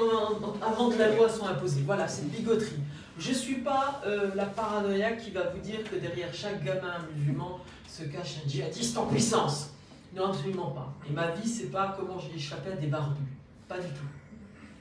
[0.62, 1.82] avant que la loi soit imposée.
[1.84, 2.80] Voilà, c'est une bigoterie.
[3.18, 4.02] Je ne suis pas
[4.34, 7.60] la paranoïaque qui va vous dire que derrière chaque gamin musulman
[7.94, 9.70] se cache un djihadiste en puissance.
[10.16, 10.92] Non, absolument pas.
[11.08, 13.22] Et ma vie, c'est pas comment j'ai échappé à des barbus.
[13.68, 14.08] Pas du tout.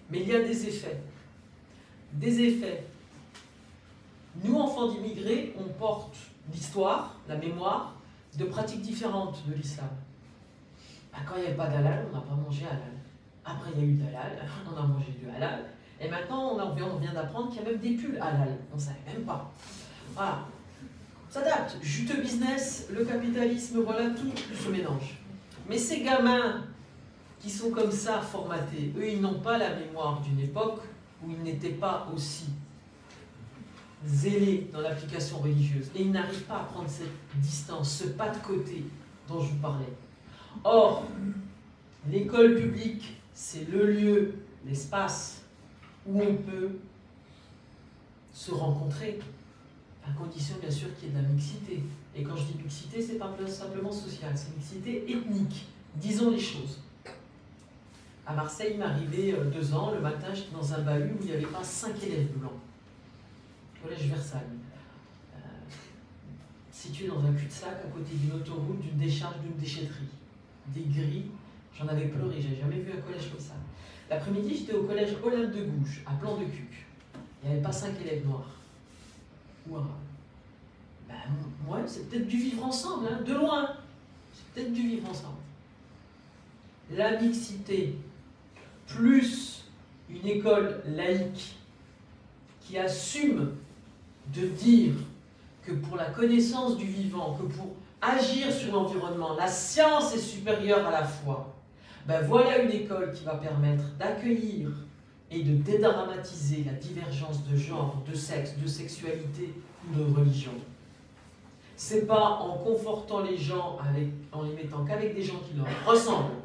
[0.09, 0.99] Mais il y a des effets.
[2.13, 2.87] Des effets.
[4.43, 6.15] Nous, enfants d'immigrés, on porte
[6.51, 7.93] l'histoire, la mémoire
[8.35, 9.89] de pratiques différentes de l'islam.
[11.11, 12.93] Bah, quand il n'y avait pas d'halal, on n'a pas mangé halal.
[13.45, 14.41] Après, il y a eu d'halal,
[14.73, 15.65] on a mangé du halal.
[16.01, 18.57] Et maintenant, on, vient d'apprendre qu'il y a même des pulls halal.
[18.71, 19.51] On ne savait même pas.
[20.15, 20.47] Voilà.
[21.33, 21.77] Ça date.
[21.81, 25.17] Juteux business, le capitalisme, voilà, tout se mélange.
[25.67, 26.63] Mais ces gamins
[27.39, 30.81] qui sont comme ça formatés, eux, ils n'ont pas la mémoire d'une époque
[31.23, 32.49] où ils n'étaient pas aussi
[34.05, 35.89] zélés dans l'application religieuse.
[35.95, 38.85] Et ils n'arrivent pas à prendre cette distance, ce pas de côté
[39.27, 39.91] dont je vous parlais.
[40.63, 41.07] Or,
[42.11, 44.35] l'école publique, c'est le lieu,
[44.67, 45.41] l'espace
[46.05, 46.77] où on peut
[48.31, 49.17] se rencontrer,
[50.33, 51.83] condition bien sûr qu'il y ait de la mixité.
[52.15, 55.67] Et quand je dis mixité, c'est pas simplement social, c'est mixité ethnique.
[55.95, 56.79] Disons les choses.
[58.25, 61.25] À Marseille, il m'arrivait euh, deux ans, le matin, j'étais dans un bahut où il
[61.27, 62.53] n'y avait pas cinq élèves blancs.
[63.81, 64.41] Collège Versailles.
[65.35, 65.39] Euh,
[66.71, 70.07] situé dans un cul-de-sac à côté d'une autoroute, d'une décharge, d'une déchetterie.
[70.67, 71.25] Des grilles,
[71.77, 73.55] j'en avais pleuré, j'avais jamais vu un collège comme ça.
[74.09, 76.85] L'après-midi, j'étais au collège Olympe de Gouges, à Plan de Cuc.
[77.43, 78.55] Il n'y avait pas cinq élèves noirs.
[79.69, 79.75] Ou
[81.07, 81.15] Ben,
[81.65, 83.69] moi, c'est peut-être du vivre ensemble, hein, de loin.
[84.33, 85.37] C'est peut-être du vivre ensemble.
[86.91, 87.95] La mixité,
[88.87, 89.65] plus
[90.09, 91.55] une école laïque
[92.61, 93.55] qui assume
[94.33, 94.93] de dire
[95.63, 97.67] que pour la connaissance du vivant, que pour
[98.01, 101.53] agir sur l'environnement, la science est supérieure à la foi,
[102.05, 104.69] ben voilà une école qui va permettre d'accueillir
[105.31, 109.53] et de dédramatiser la divergence de genre, de sexe, de sexualité
[109.89, 110.51] ou de religion.
[111.75, 115.67] C'est pas en confortant les gens, avec, en les mettant qu'avec des gens qui leur
[115.85, 116.35] ressemblent,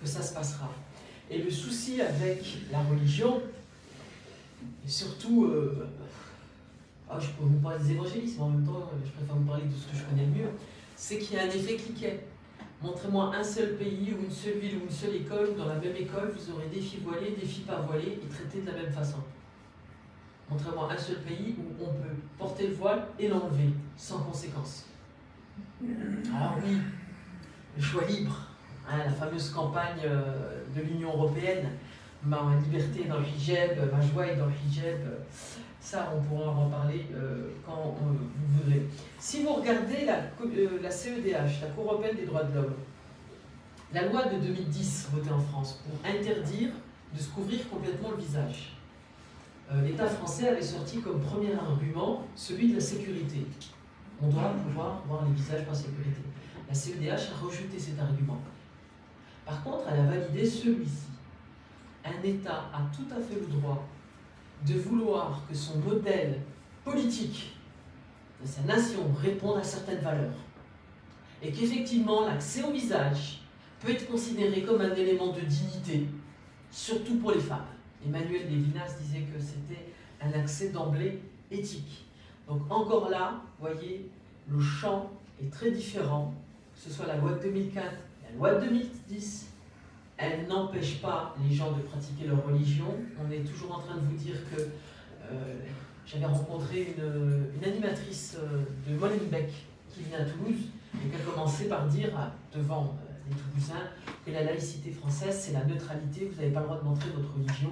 [0.00, 0.68] que ça se passera.
[1.30, 3.40] Et le souci avec la religion,
[4.84, 5.88] et surtout, euh,
[7.08, 9.64] ah, je peux vous parler des évangélistes, mais en même temps, je préfère vous parler
[9.64, 10.50] de ce que je connais le mieux,
[10.96, 12.26] c'est qu'il y a un effet cliquet.
[12.82, 15.96] Montrez-moi un seul pays ou une seule ville ou une seule école, dans la même
[15.96, 18.92] école, vous aurez des filles voilées, des filles pas voilées et traitées de la même
[18.92, 19.18] façon.
[20.50, 24.86] Montrez-moi un seul pays où on peut porter le voile et l'enlever sans conséquence.
[26.34, 26.78] Ah oui,
[27.76, 28.36] le choix libre.
[28.88, 31.68] Hein, la fameuse campagne euh, de l'Union européenne,
[32.24, 34.98] ma liberté dans le hijab, ma joie est dans le hijab,
[35.80, 38.86] ça on pourra en parler euh, quand vous voudrez.
[39.18, 42.74] Si vous regardez la, euh, la CEDH, la Cour européenne des droits de l'homme,
[43.92, 46.70] la loi de 2010 votée en France pour interdire
[47.14, 48.76] de se couvrir complètement le visage,
[49.78, 53.46] l'État français avait sorti comme premier argument celui de la sécurité.
[54.20, 56.20] On doit pouvoir voir les visages par sécurité.
[56.68, 58.40] La CEDH a rejeté cet argument.
[59.46, 61.06] Par contre, elle a validé celui-ci.
[62.04, 63.86] Un État a tout à fait le droit
[64.66, 66.40] de vouloir que son modèle
[66.84, 67.56] politique
[68.42, 70.36] de sa nation réponde à certaines valeurs.
[71.42, 73.42] Et qu'effectivement, l'accès au visage
[73.80, 76.06] peut être considéré comme un élément de dignité,
[76.70, 77.64] surtout pour les femmes.
[78.04, 79.86] Emmanuel Lévinas disait que c'était
[80.22, 82.06] un accès d'emblée éthique.
[82.48, 84.10] Donc encore là, vous voyez,
[84.48, 85.10] le champ
[85.42, 86.34] est très différent,
[86.74, 87.92] que ce soit la loi de 2004
[88.32, 89.48] la loi de 2010,
[90.16, 92.94] elle n'empêche pas les gens de pratiquer leur religion.
[93.18, 95.54] On est toujours en train de vous dire que euh,
[96.06, 99.50] j'avais rencontré une, animatrice euh, de Molenbeek
[99.88, 102.10] qui venait à Toulouse et qui a commencé par dire
[102.54, 103.09] devant euh,
[104.24, 107.32] que la laïcité française, c'est la neutralité, vous n'avez pas le droit de montrer votre
[107.34, 107.70] religion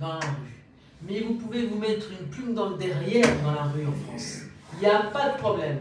[0.00, 0.64] dans la rue.
[1.02, 4.40] Mais vous pouvez vous mettre une plume dans le derrière dans la rue en France.
[4.74, 5.78] Il n'y a pas de problème.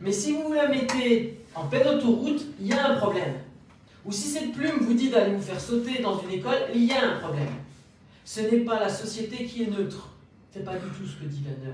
[0.00, 3.34] Mais si vous la mettez en pleine autoroute, il y a un problème.
[4.04, 6.92] Ou si cette plume vous dit d'aller vous faire sauter dans une école, il y
[6.92, 7.48] a un problème.
[8.24, 10.10] Ce n'est pas la société qui est neutre.
[10.52, 11.70] Ce n'est pas du tout ce que dit la,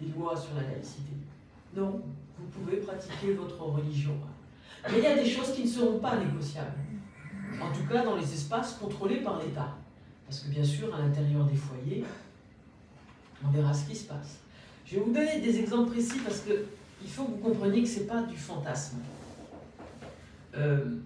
[0.00, 1.12] les lois sur la laïcité.
[1.74, 2.02] Non,
[2.38, 4.14] vous pouvez pratiquer votre religion.
[4.88, 6.72] Mais il y a des choses qui ne seront pas négociables.
[7.60, 9.76] En tout cas, dans les espaces contrôlés par l'État.
[10.26, 12.04] Parce que bien sûr, à l'intérieur des foyers,
[13.44, 14.38] on verra ce qui se passe.
[14.86, 16.66] Je vais vous donner des exemples précis parce que
[17.02, 18.98] il faut que vous compreniez que ce n'est pas du fantasme.
[20.56, 20.96] Euh,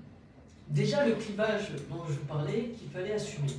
[0.69, 3.53] déjà, le clivage dont je parlais, qu'il fallait assumer.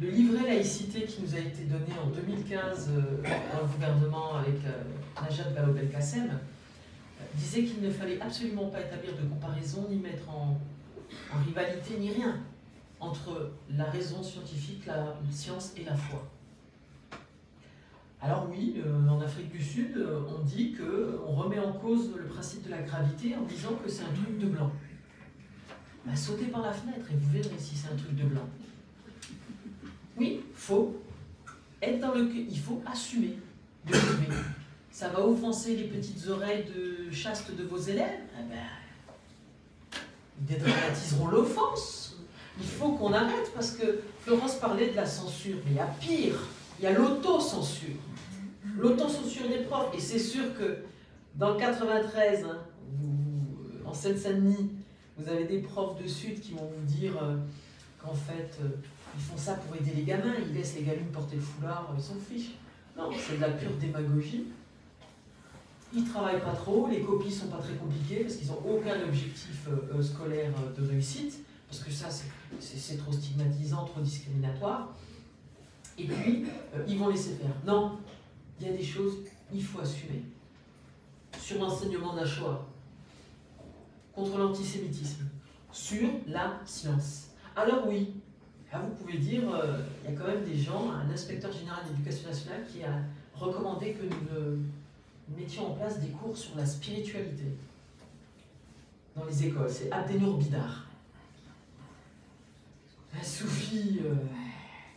[0.00, 4.56] Le livret laïcité qui nous a été donné en 2015 euh, dans le gouvernement avec
[4.66, 6.38] euh, Najat Vallaud-Belkacem,
[7.36, 10.58] disait qu'il ne fallait absolument pas établir de comparaison, ni mettre en,
[11.46, 12.40] rivalité, ni rien
[12.98, 16.26] entre la raison scientifique, la science et la foi.
[18.20, 22.24] Alors oui, euh, en Afrique du Sud, euh, on dit qu'on remet en cause le
[22.24, 24.72] principe de la gravité en disant que c'est un truc de blanc.
[26.06, 28.48] Bah, sautez par la fenêtre et vous verrez si c'est un truc de blanc.
[30.16, 31.02] Oui, faux.
[31.82, 33.38] Être dans le il faut assumer
[33.86, 33.92] de.
[34.96, 38.18] Ça va offenser les petites oreilles de chaste de vos élèves?
[38.32, 40.00] Eh ben,
[40.40, 42.16] ils dédramatiseront l'offense.
[42.58, 45.86] Il faut qu'on arrête parce que Florence parlait de la censure, mais il y a
[46.00, 46.38] pire.
[46.78, 47.98] Il y a l'autocensure.
[48.74, 49.94] L'autocensure des profs.
[49.94, 50.78] Et c'est sûr que
[51.34, 52.56] dans le 93, hein,
[53.84, 54.70] en Seine-Saint-Denis,
[55.18, 57.36] vous avez des profs de Sud qui vont vous dire euh,
[58.02, 58.68] qu'en fait, euh,
[59.14, 62.02] ils font ça pour aider les gamins, ils laissent les gamins porter le foulard, ils
[62.02, 62.54] s'en fichent.
[62.96, 64.46] Non, c'est de la pure démagogie.
[65.92, 68.62] Ils ne travaillent pas trop, les copies ne sont pas très compliquées parce qu'ils n'ont
[68.68, 72.08] aucun objectif euh, scolaire de réussite, parce que ça,
[72.60, 74.94] c'est trop stigmatisant, trop discriminatoire.
[75.98, 76.44] Et puis,
[76.86, 77.50] ils vont laisser faire.
[77.66, 77.98] Non,
[78.60, 79.18] il y a des choses,
[79.52, 80.22] il faut assumer.
[81.40, 82.66] Sur l'enseignement d'un choix,
[84.14, 85.24] contre l'antisémitisme,
[85.72, 87.28] sur la science.
[87.54, 88.14] Alors oui,
[88.72, 92.28] vous pouvez dire, euh, il y a quand même des gens, un inspecteur général d'éducation
[92.28, 93.00] nationale qui a
[93.34, 94.58] recommandé que nous,
[95.28, 97.44] mettions en place des cours sur la spiritualité
[99.16, 99.70] dans les écoles.
[99.70, 100.86] C'est Abdenour Bidar.
[103.18, 104.14] Un soufi euh,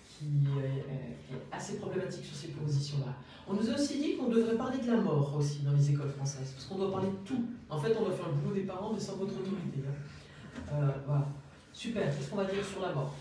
[0.03, 0.25] qui
[0.59, 3.13] est assez problématique sur ces positions-là.
[3.47, 6.11] On nous a aussi dit qu'on devrait parler de la mort aussi dans les écoles
[6.11, 7.45] françaises, parce qu'on doit parler de tout.
[7.69, 9.79] En fait, on doit faire le boulot des parents, mais sans votre autorité.
[9.87, 10.73] Hein.
[10.73, 11.27] Euh, voilà.
[11.73, 13.15] Super, qu'est-ce qu'on va dire sur la mort?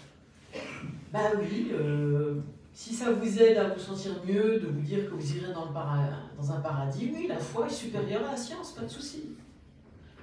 [1.13, 2.41] Ben oui, euh,
[2.79, 5.67] si ça vous aide à vous sentir mieux, de vous dire que vous irez dans,
[5.67, 9.31] un paradis, oui, la foi est supérieure à la science, pas de souci.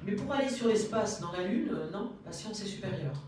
[0.05, 3.21] Mais pour aller sur l'espace, dans la Lune, euh, non, la science est supérieure.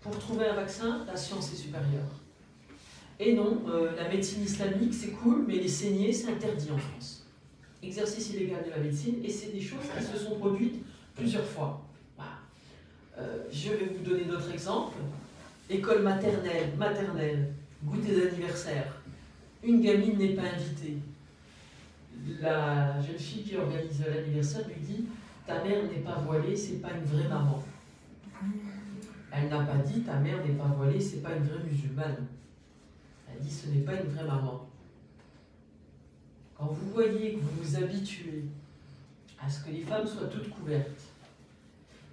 [0.00, 2.08] Pour trouver un vaccin, la science est supérieure.
[3.20, 7.26] Et non, euh, la médecine islamique, c'est cool, mais les saignées, c'est interdit en France.
[7.82, 10.82] Exercice illégal de la médecine, et c'est des choses qui se sont produites
[11.14, 11.82] plusieurs fois.
[13.18, 14.96] Euh, je vais vous donner d'autres exemples.
[15.68, 17.52] École maternelle, maternelle,
[17.84, 19.00] goûter d'anniversaire.
[19.62, 20.98] Une gamine n'est pas invitée.
[22.40, 25.04] La jeune fille qui organise l'anniversaire lui dit
[25.46, 27.62] Ta mère n'est pas voilée, c'est pas une vraie maman.
[29.30, 32.26] Elle n'a pas dit Ta mère n'est pas voilée, c'est pas une vraie musulmane.
[33.30, 34.68] Elle dit ce n'est pas une vraie maman.
[36.56, 38.44] Quand vous voyez que vous vous habituez
[39.40, 41.02] à ce que les femmes soient toutes couvertes,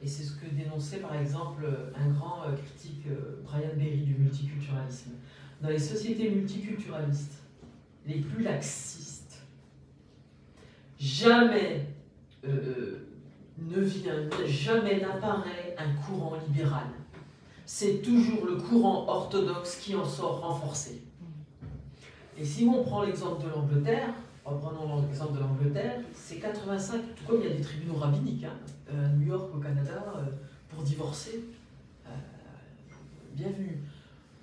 [0.03, 4.13] et c'est ce que dénonçait par exemple un grand euh, critique euh, Brian Berry du
[4.15, 5.11] multiculturalisme,
[5.65, 7.41] dans les sociétés multiculturalistes
[8.05, 9.41] les plus laxistes,
[10.99, 11.87] jamais
[12.47, 13.07] euh,
[13.57, 16.85] ne vient, jamais n'apparaît un courant libéral.
[17.65, 21.01] C'est toujours le courant orthodoxe qui en sort renforcé.
[22.37, 27.41] Et si on prend l'exemple de l'Angleterre, reprenons l'exemple de l'Angleterre, c'est 85, tout comme
[27.41, 28.53] il y a des tribunaux rabbiniques, hein,
[28.91, 30.21] euh, New York au Canada, euh,
[30.69, 31.43] pour divorcer.
[32.05, 32.09] Euh,
[33.33, 33.79] bienvenue.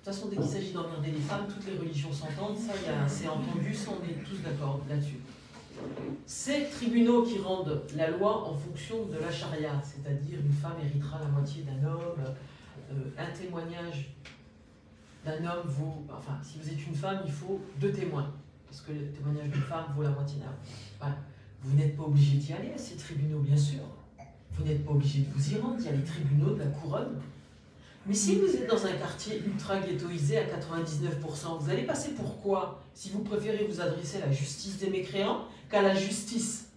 [0.03, 2.73] De toute façon, dès qu'il s'agit d'emmerder les femmes, toutes les religions s'entendent, ça
[3.07, 5.19] c'est entendu, ça on est tous d'accord là-dessus.
[6.25, 11.19] Ces tribunaux qui rendent la loi en fonction de la charia, c'est-à-dire une femme héritera
[11.19, 12.21] la moitié d'un homme,
[13.17, 14.13] un témoignage
[15.25, 16.05] d'un homme vaut.
[16.13, 18.29] Enfin, si vous êtes une femme, il faut deux témoins.
[18.65, 21.15] Parce que le témoignage d'une femme vaut la moitié d'un homme.
[21.61, 23.79] Vous n'êtes pas obligé d'y aller à ces tribunaux, bien sûr.
[24.51, 25.77] Vous n'êtes pas obligé de vous y rendre.
[25.79, 27.21] Il y a les tribunaux de la couronne.
[28.05, 32.41] Mais si vous êtes dans un quartier ultra ghettoisé à 99%, vous allez passer pour
[32.41, 36.67] quoi si vous préférez vous adresser à la justice des mécréants qu'à la justice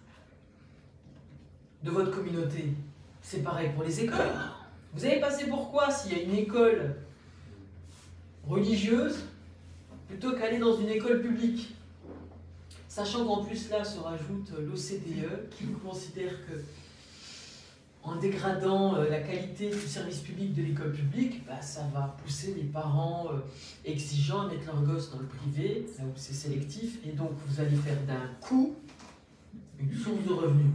[1.82, 2.74] de votre communauté?
[3.22, 4.34] C'est pareil pour les écoles.
[4.94, 6.94] Vous allez passer pour quoi s'il y a une école
[8.46, 9.16] religieuse
[10.06, 11.74] plutôt qu'aller dans une école publique?
[12.88, 16.52] Sachant qu'en plus là se rajoute l'OCDE qui considère que
[18.06, 22.54] en dégradant euh, la qualité du service public de l'école publique, bah, ça va pousser
[22.54, 23.38] les parents euh,
[23.84, 27.60] exigeants à mettre leurs gosses dans le privé, là où c'est sélectif, et donc vous
[27.60, 28.76] allez faire d'un coup
[29.80, 30.72] une source de revenus.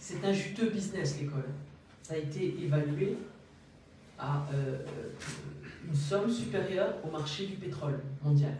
[0.00, 1.48] C'est un juteux business l'école.
[2.02, 3.16] Ça a été évalué
[4.18, 4.78] à euh,
[5.86, 8.56] une somme supérieure au marché du pétrole mondial.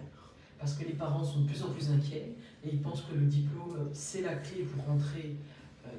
[0.56, 3.26] Parce que les parents sont de plus en plus inquiets et ils pensent que le
[3.26, 5.34] diplôme, c'est la clé pour rentrer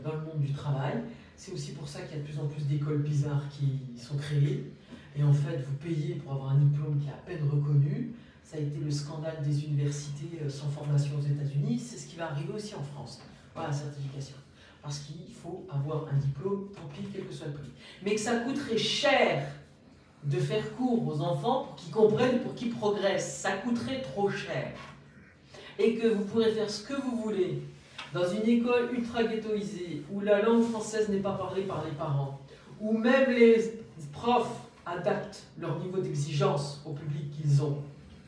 [0.01, 1.03] dans le monde du travail.
[1.35, 4.17] C'est aussi pour ça qu'il y a de plus en plus d'écoles bizarres qui sont
[4.17, 4.71] créées.
[5.15, 8.13] Et en fait, vous payez pour avoir un diplôme qui est à peine reconnu.
[8.43, 11.79] Ça a été le scandale des universités euh, sans formation aux États-Unis.
[11.79, 13.21] C'est ce qui va arriver aussi en France.
[13.53, 14.35] Voilà la certification.
[14.81, 17.71] parce qu'il faut avoir un diplôme, tant pis, quel que soit le prix.
[18.03, 19.47] Mais que ça coûterait cher
[20.23, 23.37] de faire cours aux enfants pour qu'ils comprennent, pour qu'ils progressent.
[23.37, 24.73] Ça coûterait trop cher.
[25.79, 27.61] Et que vous pourrez faire ce que vous voulez
[28.13, 32.39] dans une école ultra ghettoisée, où la langue française n'est pas parlée par les parents,
[32.79, 37.77] où même les profs adaptent leur niveau d'exigence au public qu'ils ont,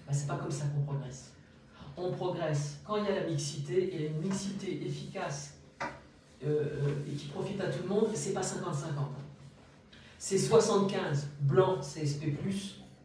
[0.08, 1.32] ben, c'est pas comme ça qu'on progresse.
[1.98, 5.54] On progresse quand il y a la mixité, et une mixité efficace
[6.44, 6.66] euh,
[7.08, 8.56] et qui profite à tout le monde, c'est pas 50-50.
[10.18, 12.34] C'est 75 blanc CSP+,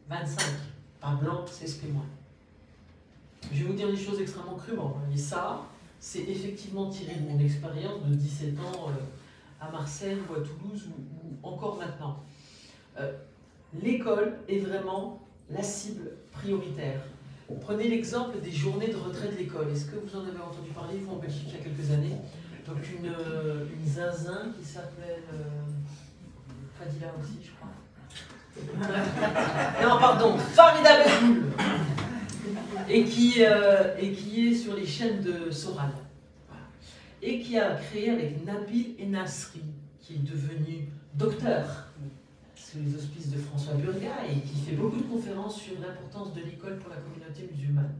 [0.09, 0.43] 25
[0.99, 1.85] pas blanc CSP-.
[3.51, 4.97] Je vais vous dire des choses extrêmement crûment.
[4.97, 5.11] Hein.
[5.13, 5.61] Et ça,
[6.01, 10.89] c'est effectivement tiré de mon expérience de 17 ans euh, à Marseille ou à Toulouse
[10.89, 12.23] ou, encore maintenant.
[12.99, 13.13] Euh,
[13.81, 17.01] l'école est vraiment la cible prioritaire.
[17.61, 19.69] Prenez l'exemple des journées de retrait de l'école.
[19.69, 22.15] Est-ce que vous en avez entendu parler Vous en Belgique il y a quelques années?
[22.65, 25.23] Donc une, euh, une zinzin qui s'appelle
[26.79, 27.69] Fadila aussi, je crois.
[29.87, 31.43] non, pardon, Belhoul
[32.89, 35.91] et qui, euh, et qui est sur les chaînes de Soral.
[37.21, 39.61] Et qui a créé avec Nabil Enasri,
[39.99, 41.87] qui est devenu docteur
[42.55, 46.41] sous les auspices de François Burga et qui fait beaucoup de conférences sur l'importance de
[46.41, 47.93] l'école pour la communauté musulmane.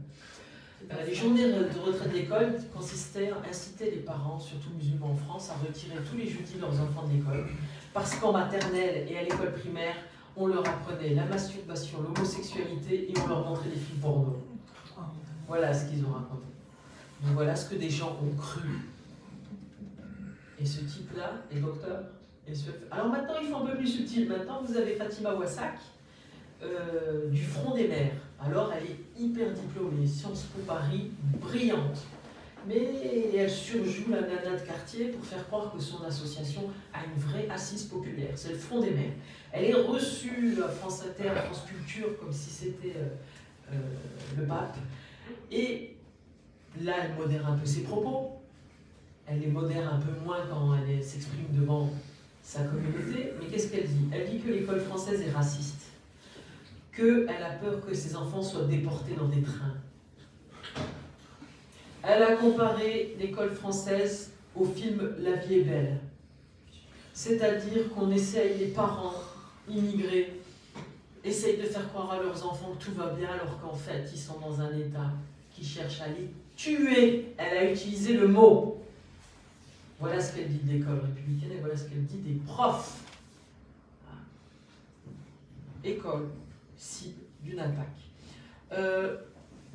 [0.90, 5.14] Euh, les journées de retraite de l'école consistaient à inciter les parents, surtout musulmans en
[5.14, 7.46] France, à retirer tous les jeudis leurs enfants de l'école,
[7.94, 9.94] parce qu'en maternelle et à l'école primaire,
[10.36, 14.38] on leur apprenait la masturbation, l'homosexualité et on leur montrait des films porno.
[15.46, 16.46] Voilà ce qu'ils ont raconté.
[17.22, 18.68] Donc voilà ce que des gens ont cru.
[20.58, 22.02] Et ce type-là est docteur.
[22.46, 22.70] Et ce...
[22.90, 24.28] Alors maintenant, il faut un peu plus subtil.
[24.28, 25.78] Maintenant, vous avez Fatima Wassak,
[26.62, 28.12] euh, du Front des Mers.
[28.40, 31.98] Alors, elle est hyper diplômée, Sciences Po Paris, brillante.
[32.66, 37.20] Mais elle surjoue la nana de quartier pour faire croire que son association a une
[37.20, 38.30] vraie assise populaire.
[38.36, 39.12] C'est le Front des Mers.
[39.50, 43.76] Elle est reçue à France Inter, France Culture, comme si c'était euh, euh,
[44.38, 44.76] le pape.
[45.50, 45.96] Et
[46.80, 48.40] là, elle modère un peu ses propos.
[49.26, 51.90] Elle les modère un peu moins quand elle s'exprime devant
[52.42, 53.32] sa communauté.
[53.38, 54.08] Mais qu'est-ce qu'elle dit?
[54.12, 55.86] Elle dit que l'école française est raciste.
[56.94, 59.76] Qu'elle a peur que ses enfants soient déportés dans des trains.
[62.02, 66.00] Elle a comparé l'école française au film La vie est belle.
[67.14, 69.14] C'est-à-dire qu'on essaye, les parents
[69.68, 70.41] immigrés,
[71.24, 74.18] essayent de faire croire à leurs enfants que tout va bien alors qu'en fait ils
[74.18, 75.12] sont dans un état
[75.64, 77.34] cherche à les tuer.
[77.38, 78.78] Elle a utilisé le mot.
[79.98, 82.98] Voilà ce qu'elle dit de l'école républicaine et voilà ce qu'elle dit des profs.
[85.84, 86.28] École,
[86.76, 87.86] cible d'une attaque.
[88.72, 89.16] Euh,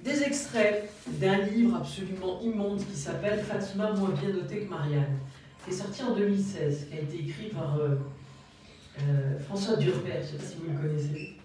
[0.04, 5.18] des extraits d'un livre absolument immonde qui s'appelle Fatima moins bien notée que Marianne,
[5.64, 7.95] qui est sorti en 2016, qui a été écrit par euh,
[9.02, 11.36] euh, François Durper, je sais pas si vous le connaissez.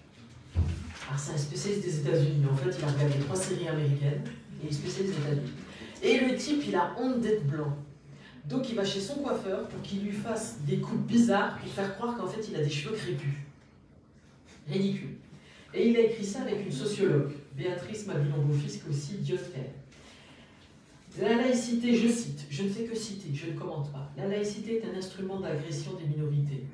[1.07, 4.21] Alors c'est un spécialiste des États-Unis, en fait il a regardé trois séries américaines,
[4.61, 5.51] et il est spécialiste des États-Unis.
[6.01, 7.77] Et le type, il a honte d'être blanc.
[8.45, 11.95] Donc il va chez son coiffeur pour qu'il lui fasse des coupes bizarres, pour faire
[11.95, 13.35] croire qu'en fait il a des cheveux crépus.
[14.69, 15.15] Ridicule.
[15.73, 19.51] Et il a écrit ça avec une sociologue, Béatrice Mabilon-Beaufils, aussi idiote
[21.19, 24.11] La laïcité, je cite, je ne fais que citer, je ne commente pas.
[24.17, 26.65] La laïcité est un instrument d'agression des minorités.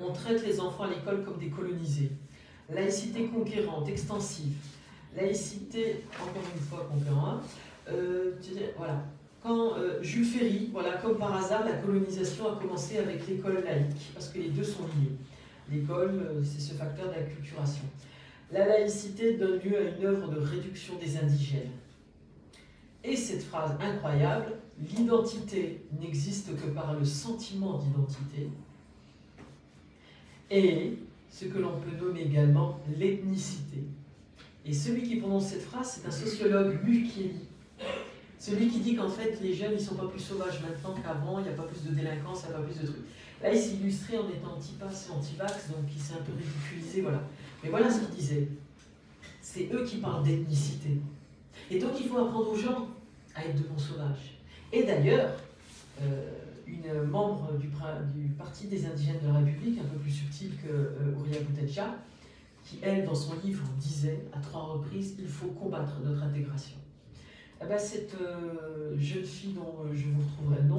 [0.00, 2.10] On traite les enfants à l'école comme des colonisés
[2.70, 4.54] laïcité conquérante, extensive,
[5.16, 7.44] laïcité, encore une fois conquérante,
[7.88, 8.32] euh,
[8.76, 9.04] voilà.
[9.42, 14.10] Quand euh, Jules Ferry, voilà, comme par hasard, la colonisation a commencé avec l'école laïque,
[14.12, 15.12] parce que les deux sont liés.
[15.70, 17.84] L'école, euh, c'est ce facteur d'acculturation.
[18.50, 21.70] La laïcité donne lieu à une œuvre de réduction des indigènes.
[23.04, 28.48] Et cette phrase incroyable, l'identité n'existe que par le sentiment d'identité,
[30.50, 30.98] et
[31.30, 33.84] ce que l'on peut nommer également l'ethnicité.
[34.64, 37.40] Et celui qui prononce cette phrase, c'est un sociologue, Mukieli.
[38.38, 41.44] Celui qui dit qu'en fait, les jeunes, ils sont pas plus sauvages maintenant qu'avant, il
[41.44, 43.04] n'y a pas plus de délinquance, il n'y a pas plus de trucs.
[43.42, 47.02] Là, il s'est illustré en étant anti-pass et anti-vax, donc il s'est un peu ridiculisé,
[47.02, 47.22] voilà.
[47.62, 48.48] Mais voilà ce qu'il disait.
[49.40, 50.90] C'est eux qui parlent d'ethnicité.
[51.70, 52.88] Et donc, il faut apprendre aux gens
[53.34, 54.38] à être de bons sauvages.
[54.72, 55.30] Et d'ailleurs,
[56.02, 56.30] euh,
[56.66, 57.68] une membre du,
[58.36, 61.14] Parti des indigènes de la République, un peu plus subtile que euh,
[62.64, 66.78] qui, elle, dans son livre, disait à trois reprises il faut combattre notre intégration.
[67.62, 70.76] Eh ben, cette euh, jeune fille dont euh, je vous retrouverai le nom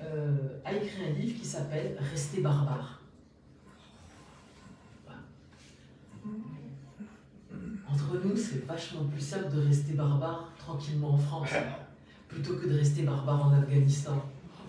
[0.00, 3.02] euh, a écrit un livre qui s'appelle Rester barbare.
[7.90, 11.48] Entre nous, c'est vachement plus simple de rester barbare tranquillement en France
[12.28, 14.22] plutôt que de rester barbare en Afghanistan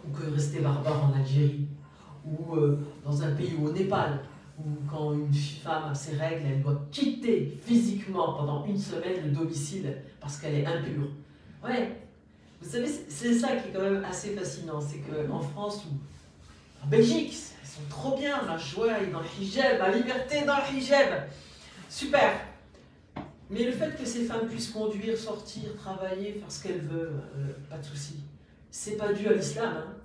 [0.09, 1.67] ou que rester barbare en Algérie,
[2.25, 4.21] ou euh, dans un pays ou au Népal,
[4.57, 9.31] où quand une femme a ses règles, elle doit quitter physiquement pendant une semaine le
[9.31, 11.07] domicile parce qu'elle est impure.
[11.63, 11.95] Ouais,
[12.61, 16.87] vous savez, c'est ça qui est quand même assez fascinant, c'est qu'en France ou en
[16.87, 20.77] Belgique, elles sont trop bien, la joie est dans le hijab, la liberté dans le
[20.77, 21.27] hijab.
[21.89, 22.31] Super.
[23.49, 27.47] Mais le fait que ces femmes puissent conduire, sortir, travailler, faire ce qu'elles veulent, euh,
[27.69, 28.19] pas de souci.
[28.69, 29.98] C'est pas dû à l'islam, hein.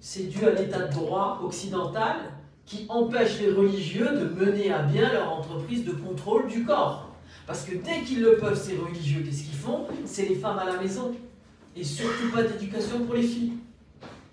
[0.00, 2.16] C'est dû à l'état de droit occidental
[2.64, 7.10] qui empêche les religieux de mener à bien leur entreprise de contrôle du corps.
[7.46, 9.86] Parce que dès qu'ils le peuvent, ces religieux, qu'est-ce qu'ils font?
[10.06, 11.14] C'est les femmes à la maison.
[11.76, 13.54] Et surtout pas d'éducation pour les filles.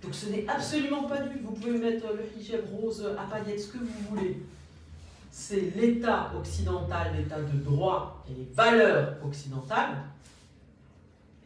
[0.04, 1.42] Donc ce n'est absolument pas nu.
[1.44, 4.44] Vous pouvez mettre le hijab rose à paillettes, ce que vous voulez.
[5.32, 9.98] C'est l'État occidental, l'État de droit et les valeurs occidentales.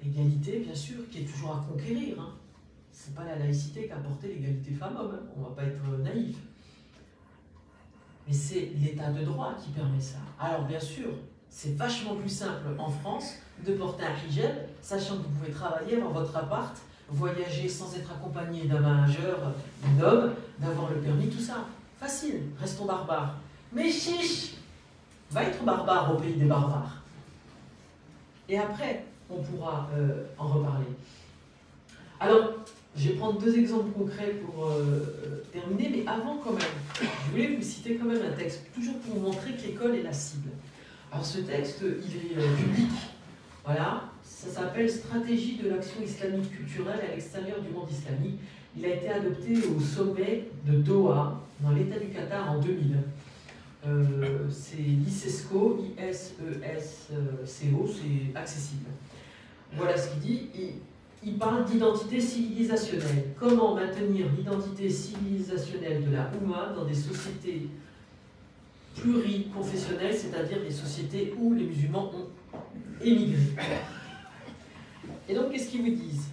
[0.06, 2.20] Égalité, bien sûr, qui est toujours à conquérir.
[2.20, 2.34] Hein.
[2.94, 5.16] Ce n'est pas la laïcité qui a l'égalité femmes-hommes.
[5.16, 5.28] Hein.
[5.38, 6.38] On va pas être naïf.
[8.28, 10.20] Mais c'est l'état de droit qui permet ça.
[10.40, 11.08] Alors bien sûr,
[11.50, 13.34] c'est vachement plus simple en France
[13.66, 16.76] de porter un hijab, sachant que vous pouvez travailler dans votre appart,
[17.10, 19.38] voyager sans être accompagné d'un manager,
[20.00, 21.66] d'homme, d'avoir le permis, tout ça.
[22.00, 23.36] Facile, restons barbares.
[23.74, 24.56] Mais chiche
[25.32, 27.02] Va être barbare au pays des barbares.
[28.50, 30.88] Et après, on pourra euh, en reparler.
[32.20, 32.50] Alors,
[32.96, 36.62] je vais prendre deux exemples concrets pour euh, terminer, mais avant quand même,
[37.02, 40.14] je voulais vous citer quand même un texte, toujours pour montrer que l'école est la
[40.14, 40.50] cible.
[41.12, 42.92] Alors ce texte, il est euh, public,
[43.66, 48.40] voilà, ça s'appelle Stratégie de l'action islamique culturelle à l'extérieur du monde islamique.
[48.76, 52.98] Il a été adopté au sommet de Doha, dans l'État du Qatar, en 2000.
[53.88, 58.90] Euh, c'est l'ISESCO, I-S-E-S-C-O, c'est accessible.
[59.74, 60.50] Voilà ce qu'il dit
[61.24, 63.34] il parle d'identité civilisationnelle.
[63.40, 67.68] Comment maintenir l'identité civilisationnelle de la Oumma dans des sociétés
[68.96, 72.58] pluriconfessionnelles, c'est-à-dire des sociétés où les musulmans ont
[73.02, 73.42] émigré.
[75.30, 76.28] Et donc, qu'est-ce qu'ils vous disent?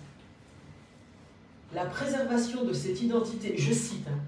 [1.75, 4.19] La préservation de cette identité, je cite, hein,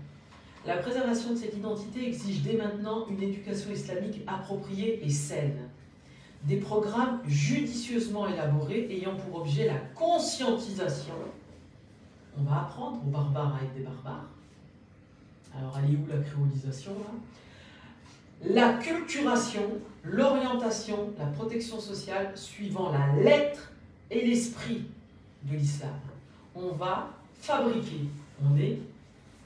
[0.66, 5.58] la préservation de cette identité exige dès maintenant une éducation islamique appropriée et saine
[6.42, 11.14] des programmes judicieusement élaborés ayant pour objet la conscientisation.
[12.38, 14.28] On va apprendre aux barbares à être des barbares.
[15.56, 16.92] Alors, est où la créolisation
[18.44, 19.62] La culturation,
[20.04, 23.72] l'orientation, la protection sociale suivant la lettre
[24.10, 24.86] et l'esprit
[25.42, 25.90] de l'islam.
[26.54, 27.10] On va
[27.40, 28.04] fabriquer,
[28.44, 28.78] on est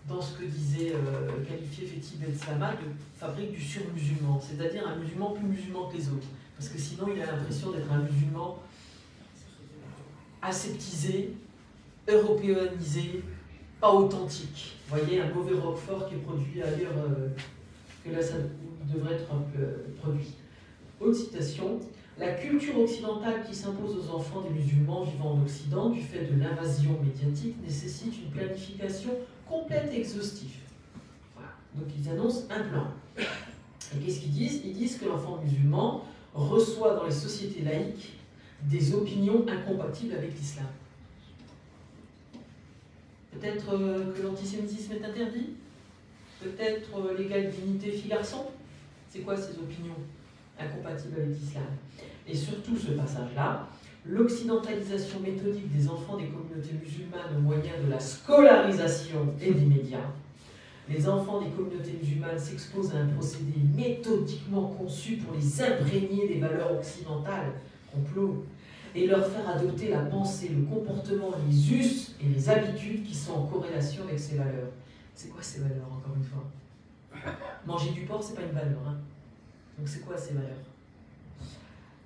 [0.08, 2.88] dans ce que disait euh, qualifié Fethi Ben Slama de
[3.18, 6.26] fabrique du surmusulman, c'est-à-dire un musulman plus musulman que les autres.
[6.56, 8.58] Parce que sinon, il a l'impression d'être un musulman
[10.40, 11.34] aseptisé,
[12.08, 13.22] européanisé,
[13.80, 14.76] pas authentique.
[14.88, 17.28] Vous voyez, un mauvais roquefort qui est produit ailleurs euh,
[18.04, 18.34] que là, ça
[18.92, 20.34] devrait être un peu euh, produit.
[21.00, 21.80] Autre citation.
[22.16, 26.40] La culture occidentale qui s'impose aux enfants des musulmans vivant en Occident du fait de
[26.40, 29.10] l'invasion médiatique nécessite une planification
[29.48, 30.54] complète et exhaustive.
[31.34, 31.50] Voilà.
[31.74, 32.86] Donc ils annoncent un plan.
[33.18, 34.60] Et qu'est-ce qu'ils disent?
[34.64, 36.04] Ils disent que l'enfant musulman
[36.34, 38.14] reçoit dans les sociétés laïques
[38.62, 40.66] des opinions incompatibles avec l'islam.
[43.32, 45.50] Peut-être euh, que l'antisémitisme est interdit?
[46.40, 48.46] Peut-être euh, l'égale dignité fille-garçon
[49.10, 49.96] C'est quoi ces opinions
[50.58, 51.64] incompatibles avec l'islam?
[52.26, 53.68] Et surtout ce passage-là,
[54.06, 60.10] l'occidentalisation méthodique des enfants des communautés musulmanes au moyen de la scolarisation et des médias,
[60.88, 66.38] les enfants des communautés musulmanes s'exposent à un procédé méthodiquement conçu pour les imprégner des
[66.38, 67.52] valeurs occidentales,
[67.92, 68.44] complot,
[68.94, 73.32] et leur faire adopter la pensée, le comportement, les us et les habitudes qui sont
[73.32, 74.70] en corrélation avec ces valeurs.
[75.14, 76.44] C'est quoi ces valeurs, encore une fois?
[77.66, 78.78] Manger du porc, c'est pas une valeur.
[78.86, 78.96] Hein
[79.78, 80.50] Donc c'est quoi ces valeurs?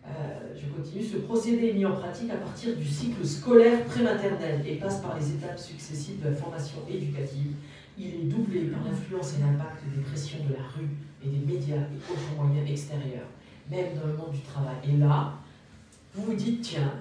[0.06, 1.04] Euh, je continue.
[1.04, 5.18] Ce procédé est mis en pratique à partir du cycle scolaire prématernel et passe par
[5.18, 7.52] les étapes successives de la formation éducative
[7.98, 10.88] il est doublé par l'influence et l'impact des pressions de la rue
[11.24, 13.26] et des médias et autres moyens extérieurs,
[13.68, 14.76] même dans le monde du travail.
[14.88, 15.34] Et là,
[16.14, 16.92] vous vous dites, tiens,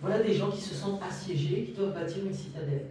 [0.00, 2.86] voilà des gens qui se sentent assiégés, qui doivent bâtir une citadelle.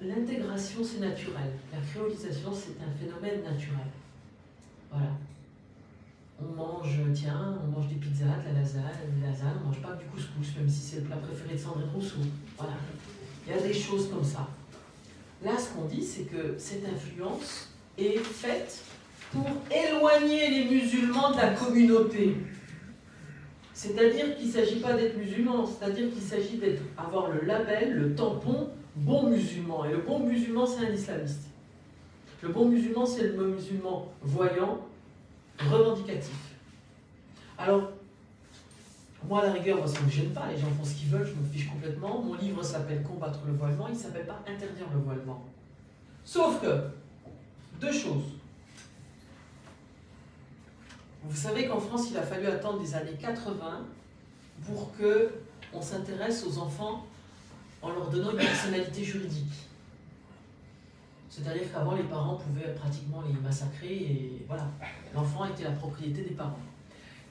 [0.00, 1.52] L'intégration, c'est naturel.
[1.72, 3.86] La créolisation, c'est un phénomène naturel.
[4.90, 5.10] Voilà.
[6.40, 8.82] On mange, tiens, on mange des pizzas, de la lasagne,
[9.20, 11.88] la lasagne, on mange pas du couscous, même si c'est le plat préféré de Sandrine
[11.94, 12.20] Rousseau.
[12.56, 12.74] Voilà.
[13.46, 14.48] Il y a des choses comme ça.
[15.42, 18.82] Là, ce qu'on dit, c'est que cette influence est faite
[19.32, 22.36] pour éloigner les musulmans de la communauté.
[23.72, 26.60] C'est-à-dire qu'il ne s'agit pas d'être musulman, c'est-à-dire qu'il s'agit
[26.96, 29.84] d'avoir le label, le tampon bon musulman.
[29.84, 31.44] Et le bon musulman, c'est un islamiste.
[32.42, 34.80] Le bon musulman, c'est le musulman voyant,
[35.58, 36.34] revendicatif.
[37.56, 37.92] Alors,
[39.26, 41.26] moi, à la rigueur, ça ne me gêne pas, les gens font ce qu'ils veulent,
[41.26, 42.20] je me fiche complètement.
[42.20, 45.44] Mon livre s'appelle Combattre le voilement, il ne s'appelle pas Interdire le voilement.
[46.24, 46.84] Sauf que,
[47.80, 48.24] deux choses.
[51.24, 53.86] Vous savez qu'en France, il a fallu attendre des années 80
[54.66, 55.30] pour que
[55.72, 57.06] on s'intéresse aux enfants
[57.82, 59.52] en leur donnant une personnalité juridique.
[61.28, 64.66] C'est-à-dire qu'avant, les parents pouvaient pratiquement les massacrer et voilà,
[65.14, 66.58] l'enfant était la propriété des parents.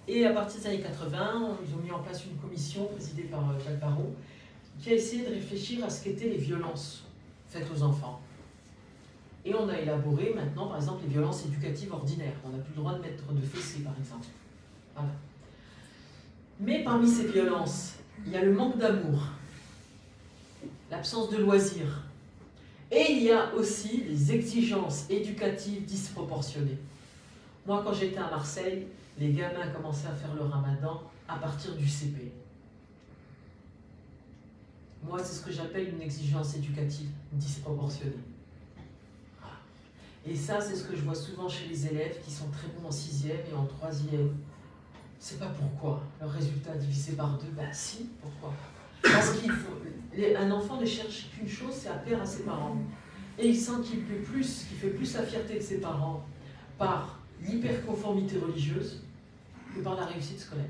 [0.08, 3.42] Et à partir des années 80, ils ont mis en place une commission présidée par
[3.42, 4.16] euh, Jacques Barrault
[4.82, 7.04] qui a essayé de réfléchir à ce qu'étaient les violences
[7.50, 8.22] faites aux enfants.
[9.44, 12.36] Et on a élaboré maintenant, par exemple, les violences éducatives ordinaires.
[12.46, 14.28] On n'a plus le droit de mettre de fessées, par exemple.
[14.94, 15.12] Voilà.
[16.60, 17.94] Mais parmi ces violences,
[18.26, 19.20] il y a le manque d'amour,
[20.90, 22.04] l'absence de loisirs,
[22.92, 26.78] et il y a aussi les exigences éducatives disproportionnées.
[27.66, 28.88] Moi, quand j'étais à Marseille,
[29.18, 32.32] les gamins commençaient à faire le ramadan à partir du CP.
[35.04, 38.14] Moi, c'est ce que j'appelle une exigence éducative disproportionnée.
[40.26, 42.88] Et ça, c'est ce que je vois souvent chez les élèves qui sont très bons
[42.88, 44.36] en sixième et en troisième.
[45.20, 46.04] C'est pas pourquoi.
[46.20, 48.54] Leur résultat divisé par deux, ben si, pourquoi?
[49.02, 52.78] Parce qu'un enfant ne cherche qu'une chose, c'est à plaire à ses parents.
[53.40, 56.26] Et il sent qu'il peut plus, qu'il fait plus la fierté de ses parents
[56.78, 59.04] par l'hyperconformité religieuse
[59.76, 60.66] que par la réussite scolaire.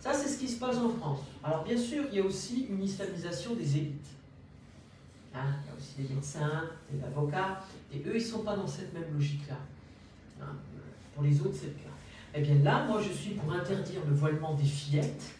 [0.00, 1.20] Ça, c'est ce qui se passe en France.
[1.44, 4.08] Alors, bien sûr, il y a aussi une islamisation des élites.
[5.34, 8.56] Hein, il y a aussi des médecins, des avocats, et eux, ils ne sont pas
[8.56, 9.56] dans cette même logique-là.
[10.42, 10.56] Hein,
[11.14, 11.92] pour les autres, c'est le cas.
[12.34, 15.30] Eh bien là, moi, je suis pour interdire le voilement des fillettes,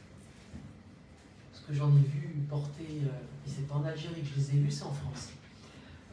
[1.50, 4.50] parce que j'en ai vu porter, euh, et c'est pas en Algérie que je les
[4.50, 5.30] ai vus, c'est en France.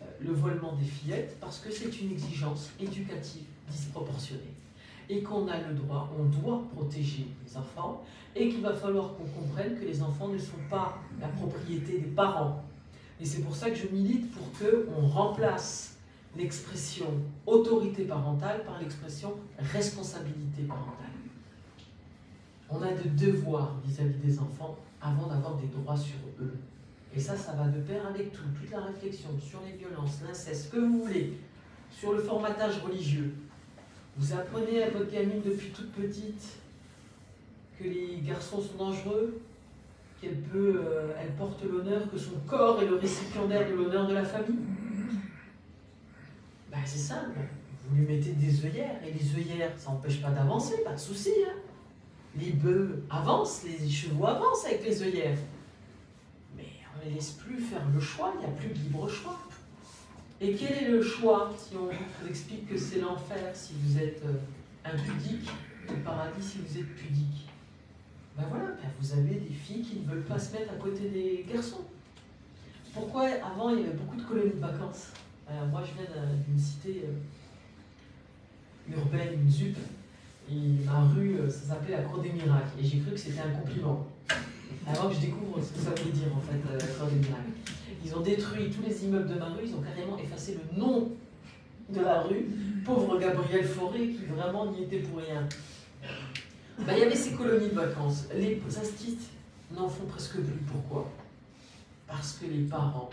[0.01, 4.53] Euh, le voilement des fillettes, parce que c'est une exigence éducative disproportionnée.
[5.09, 8.03] Et qu'on a le droit, on doit protéger les enfants,
[8.35, 12.07] et qu'il va falloir qu'on comprenne que les enfants ne sont pas la propriété des
[12.07, 12.63] parents.
[13.19, 15.97] Et c'est pour ça que je milite pour qu'on remplace
[16.37, 17.07] l'expression
[17.45, 20.93] autorité parentale par l'expression responsabilité parentale.
[22.69, 26.53] On a de devoirs vis-à-vis des enfants avant d'avoir des droits sur eux.
[27.15, 30.65] Et ça, ça va de pair avec tout, toute la réflexion sur les violences, l'inceste,
[30.65, 31.33] ce que vous voulez,
[31.89, 33.33] sur le formatage religieux.
[34.19, 36.57] Vous apprenez à votre gamine depuis toute petite
[37.79, 39.39] que les garçons sont dangereux,
[40.19, 44.13] qu'elle peut, euh, elle porte l'honneur, que son corps est le récipiendaire de l'honneur de
[44.13, 44.59] la famille.
[46.69, 47.39] Ben, c'est simple,
[47.85, 51.31] vous lui mettez des œillères, et les œillères, ça n'empêche pas d'avancer, pas de souci.
[51.47, 51.55] Hein.
[52.37, 55.37] Les bœufs avancent, les chevaux avancent avec les œillères.
[56.57, 59.07] Mais on ne les laisse plus faire le choix, il n'y a plus de libre
[59.07, 59.39] choix.
[60.41, 64.23] Et quel est le choix si on vous explique que c'est l'enfer si vous êtes
[64.25, 64.37] euh,
[64.85, 65.49] impudique,
[65.89, 67.49] le paradis si vous êtes pudique?
[68.37, 71.09] Ben voilà, ben vous avez des filles qui ne veulent pas se mettre à côté
[71.09, 71.81] des garçons.
[72.93, 75.07] Pourquoi avant il y avait beaucoup de colonies de vacances?
[75.51, 76.05] Euh, moi, je viens
[76.47, 79.77] d'une cité euh, urbaine, une ZUP,
[80.49, 83.51] et ma rue, ça s'appelait la Cour des Miracles, et j'ai cru que c'était un
[83.51, 84.07] compliment.
[84.87, 87.51] Avant que je découvre ce que ça voulait dire, en fait, la Cour des Miracles.
[88.03, 91.11] Ils ont détruit tous les immeubles de ma rue, ils ont carrément effacé le nom
[91.89, 92.45] de la rue.
[92.85, 95.47] Pauvre Gabriel Fauré, qui vraiment n'y était pour rien.
[96.79, 98.27] Ben, il y avait ces colonies de vacances.
[98.33, 99.27] Les instituts
[99.75, 100.59] n'en font presque plus.
[100.71, 101.11] Pourquoi?
[102.07, 103.09] Parce que les parents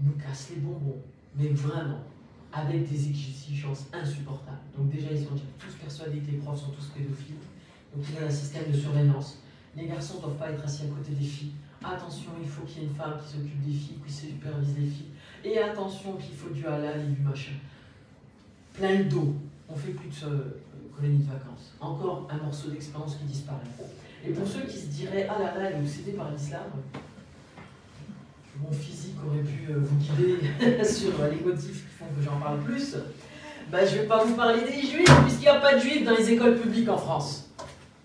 [0.00, 1.00] nous casse les bonbons,
[1.34, 2.04] mais vraiment,
[2.52, 4.58] avec des exigences insupportables.
[4.76, 7.36] Donc déjà, ils sont tous persuadés que les profs sont tous pédophiles.
[7.94, 9.38] Donc il y a un système de surveillance.
[9.76, 11.52] Les garçons ne doivent pas être assis à côté des filles.
[11.84, 14.86] Attention, il faut qu'il y ait une femme qui s'occupe des filles, qui supervise les
[14.86, 15.10] filles.
[15.44, 17.52] Et attention qu'il faut du halal et du machin.
[18.74, 19.34] Plein d'eau.
[19.68, 20.60] On fait plus de euh,
[20.96, 21.74] colonie de vacances.
[21.80, 23.58] Encore un morceau d'expérience qui disparaît.
[24.26, 26.64] Et pour ceux qui se diraient, ah là là, elle est obsédée par l'islam,
[28.60, 32.58] mon physique aurait pu euh, vous guider sur les motifs qui font que j'en parle
[32.60, 32.96] plus,
[33.70, 36.04] bah, je ne vais pas vous parler des juifs, puisqu'il n'y a pas de juifs
[36.04, 37.50] dans les écoles publiques en France.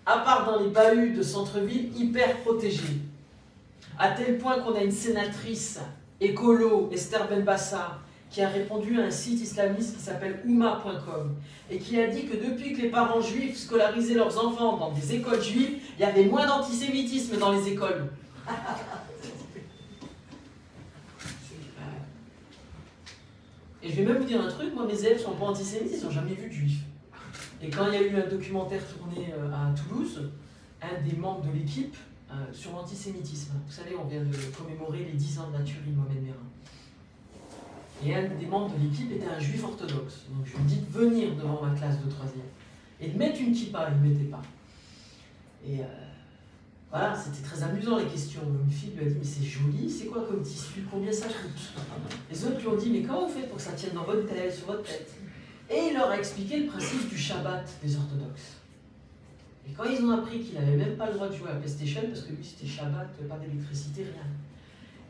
[0.05, 2.99] À part dans les bahuts de centre-ville hyper protégés.
[3.97, 5.79] À tel point qu'on a une sénatrice
[6.19, 11.35] écolo, Esther Benbassa, qui a répondu à un site islamiste qui s'appelle ouma.com
[11.69, 15.13] et qui a dit que depuis que les parents juifs scolarisaient leurs enfants dans des
[15.13, 18.09] écoles juives, il y avait moins d'antisémitisme dans les écoles.
[23.83, 26.03] Et je vais même vous dire un truc, moi mes élèves sont pas antisémites, ils
[26.03, 26.83] n'ont jamais vu de juifs.
[27.61, 30.31] Et quand il y a eu un documentaire tourné euh, à Toulouse,
[30.81, 31.95] un des membres de l'équipe,
[32.51, 33.53] sur l'antisémitisme.
[33.65, 36.37] Vous savez, on vient de commémorer les 10 ans de la tuerie de Mohamed Merah.
[38.05, 40.25] Et un des membres de l'équipe était un juif orthodoxe.
[40.29, 42.45] Donc je lui dis de venir devant ma classe de troisième
[42.99, 44.41] et de mettre une kippa, il ne mettait pas.
[45.65, 45.85] Et euh,
[46.89, 48.41] voilà, c'était très amusant les questions.
[48.63, 50.85] Une fille lui a dit Mais c'est joli, c'est quoi comme tissu?
[50.89, 51.73] Combien ça coûte?
[52.29, 54.27] Les autres lui ont dit Mais comment vous faites pour que ça tienne dans votre
[54.27, 55.13] tête, sur votre tête?
[55.69, 58.57] Et il leur a expliqué le principe du Shabbat des orthodoxes.
[59.67, 62.01] Et quand ils ont appris qu'il n'avait même pas le droit de jouer à PlayStation,
[62.07, 64.27] parce que lui c'était Shabbat, pas d'électricité, rien.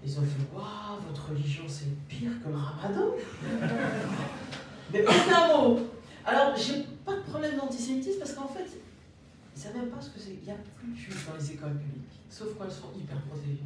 [0.05, 3.11] Ils ont fait Waouh, votre religion c'est pire que le ramadan
[4.93, 5.79] Mais aucun mot
[6.25, 10.09] Alors, j'ai pas de problème d'antisémitisme parce qu'en fait, ils ne savent même pas ce
[10.09, 10.37] que c'est.
[10.41, 13.17] Il n'y a plus de juifs dans les écoles publiques, sauf quand elles sont hyper
[13.21, 13.63] protégées,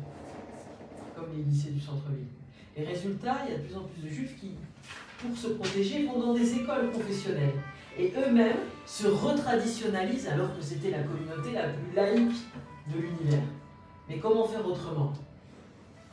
[1.15, 2.27] comme les lycées du centre-ville.
[2.75, 4.51] Et résultat, il y a de plus en plus de juifs qui,
[5.19, 7.55] pour se protéger, vont dans des écoles professionnelles.
[7.97, 12.37] Et eux-mêmes se retraditionnalisent alors que c'était la communauté la plus laïque
[12.93, 13.43] de l'univers.
[14.07, 15.13] Mais comment faire autrement?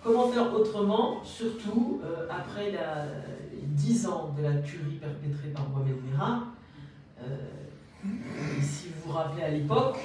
[0.02, 5.96] Comment faire autrement, surtout euh, après les dix ans de la tuerie perpétrée par Mohamed
[6.10, 6.44] Merah?
[7.20, 7.36] Euh,
[8.60, 9.98] Si vous vous rappelez à l'époque,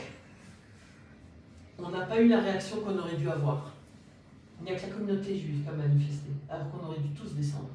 [1.78, 3.72] on n'a pas eu la réaction qu'on aurait dû avoir.
[4.60, 7.34] Il n'y a que la communauté juive qui a manifesté, alors qu'on aurait dû tous
[7.34, 7.70] descendre.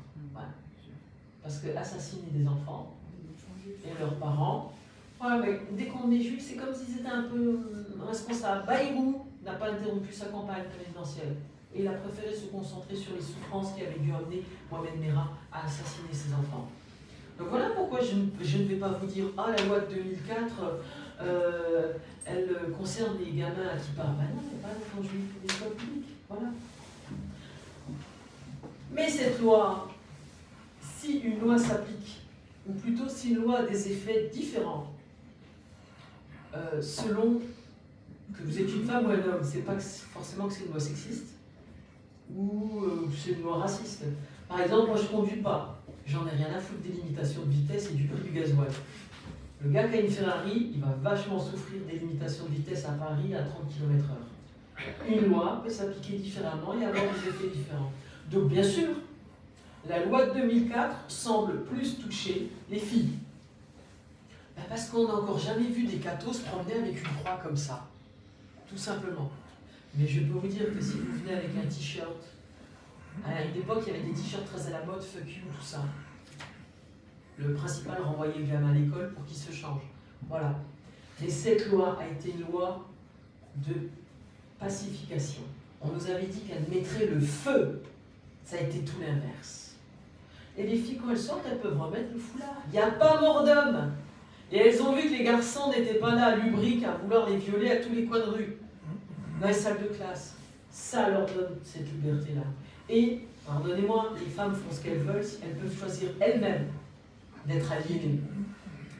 [1.42, 2.94] Parce que assassiner des enfants
[3.85, 4.73] et leurs parents,
[5.73, 7.59] dès qu'on est juif, c'est comme s'ils étaient un peu
[8.07, 8.67] responsables.
[8.67, 11.37] Bayrou n'a pas interrompu sa campagne présidentielle
[11.75, 15.31] et il a préféré se concentrer sur les souffrances qui avaient dû amener Mohamed Merah
[15.53, 16.69] à assassiner ses enfants.
[17.39, 20.53] Donc voilà pourquoi je, ne vais pas vous dire Ah, la loi de 2004,
[21.21, 21.93] euh,
[22.25, 24.15] elle concerne les gamins à qui parlent.
[24.17, 26.07] Ben non, c'est pas quand je lis l'école publique.
[26.29, 26.47] Voilà.
[28.93, 29.89] Mais cette loi,
[30.81, 32.24] si une loi s'applique,
[32.69, 34.93] ou plutôt si une loi a des effets différents,
[36.55, 37.41] euh, selon
[38.33, 40.81] que vous êtes une femme ou un homme, c'est pas forcément que c'est une loi
[40.81, 41.35] sexiste,
[42.35, 44.05] ou euh, c'est une loi raciste.
[44.49, 45.81] Par exemple, moi je conduis pas.
[46.07, 48.69] J'en ai rien à foutre des limitations de vitesse et du prix du gasoil.
[49.62, 52.93] Le gars qui a une Ferrari, il va vachement souffrir des limitations de vitesse à
[52.93, 55.09] Paris à 30 km/h.
[55.09, 57.91] Une loi peut s'appliquer différemment et avoir des effets différents.
[58.31, 58.89] Donc bien sûr,
[59.89, 63.18] la loi de 2004 semble plus toucher les filles.
[64.57, 67.57] Ben, parce qu'on n'a encore jamais vu des cathos se promener avec une croix comme
[67.57, 67.87] ça.
[68.68, 69.30] Tout simplement.
[69.97, 72.16] Mais je peux vous dire que si vous venez avec un t-shirt,
[73.24, 75.64] à une époque, il y avait des t-shirts très à la mode, fuck you, tout
[75.64, 75.85] ça.
[77.37, 79.82] Le principal renvoyait le gamin à l'école pour qu'il se change.
[80.28, 80.55] Voilà.
[81.22, 82.89] Et cette loi a été une loi
[83.57, 83.74] de
[84.59, 85.43] pacification.
[85.80, 87.82] On nous avait dit qu'elle mettrait le feu.
[88.45, 89.64] Ça a été tout l'inverse.
[90.57, 92.62] Et les filles, quand elles sortent, elles peuvent remettre le foulard.
[92.68, 93.92] Il n'y a pas mort d'homme.
[94.52, 97.72] Et elles ont vu que les garçons n'étaient pas là, lubriques, à vouloir les violer
[97.72, 98.57] à tous les coins de rue
[99.40, 100.36] dans les salles de classe.
[100.70, 102.42] Ça leur donne cette liberté-là.
[102.88, 106.66] Et, pardonnez-moi, les femmes font ce qu'elles veulent, elles peuvent choisir elles-mêmes
[107.46, 108.20] d'être aliénées.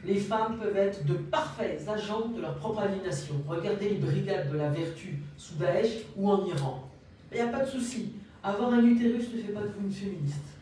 [0.03, 3.35] Les femmes peuvent être de parfaits agents de leur propre aliénation.
[3.47, 6.89] Regardez les brigades de la vertu sous Daesh ou en Iran.
[7.31, 8.13] Il n'y a pas de souci.
[8.43, 10.54] Avoir un utérus ne fait pas de vous une féministe.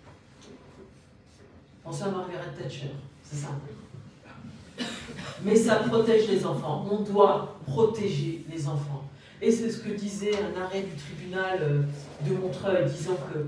[1.83, 2.91] Pensez à Margaret Thatcher,
[3.23, 3.69] c'est simple.
[5.43, 6.85] Mais ça protège les enfants.
[6.89, 9.03] On doit protéger les enfants.
[9.41, 11.81] Et c'est ce que disait un arrêt du tribunal euh,
[12.21, 13.47] de Montreuil, disant que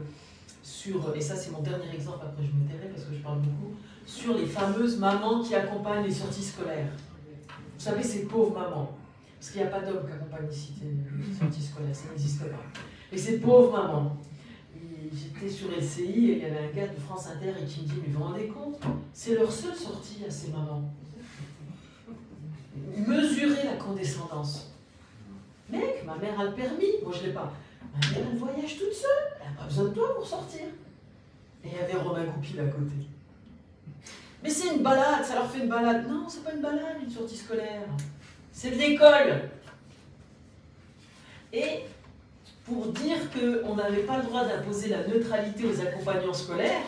[0.61, 3.75] sur, et ça c'est mon dernier exemple, après je me parce que je parle beaucoup,
[4.05, 6.91] sur les fameuses mamans qui accompagnent les sorties scolaires.
[7.47, 8.91] Vous savez, ces pauvres mamans,
[9.39, 12.63] parce qu'il n'y a pas d'hommes qui accompagnent les sorties scolaires, ça n'existe pas.
[13.11, 14.17] Et ces pauvres mamans,
[15.13, 17.85] j'étais sur LCI et il y avait un gars de France Inter et qui me
[17.87, 18.81] dit, mais vous vous rendez compte,
[19.13, 20.83] c'est leur seule sortie à ces mamans.
[22.95, 24.71] Mesurez la condescendance.
[25.69, 27.51] Mec, ma mère a le permis, moi je l'ai pas.
[27.93, 29.09] Ma mère, elle voyage toute seule,
[29.41, 30.61] elle n'a pas besoin de toi pour sortir.
[31.63, 32.95] Et il y avait Romain Goupil à côté.
[34.43, 36.07] Mais c'est une balade, ça leur fait une balade.
[36.07, 37.87] Non, c'est pas une balade, une sortie scolaire.
[38.51, 39.49] C'est de l'école.
[41.51, 41.79] Et
[42.65, 46.81] pour dire qu'on n'avait pas le droit d'imposer la neutralité aux accompagnants scolaires,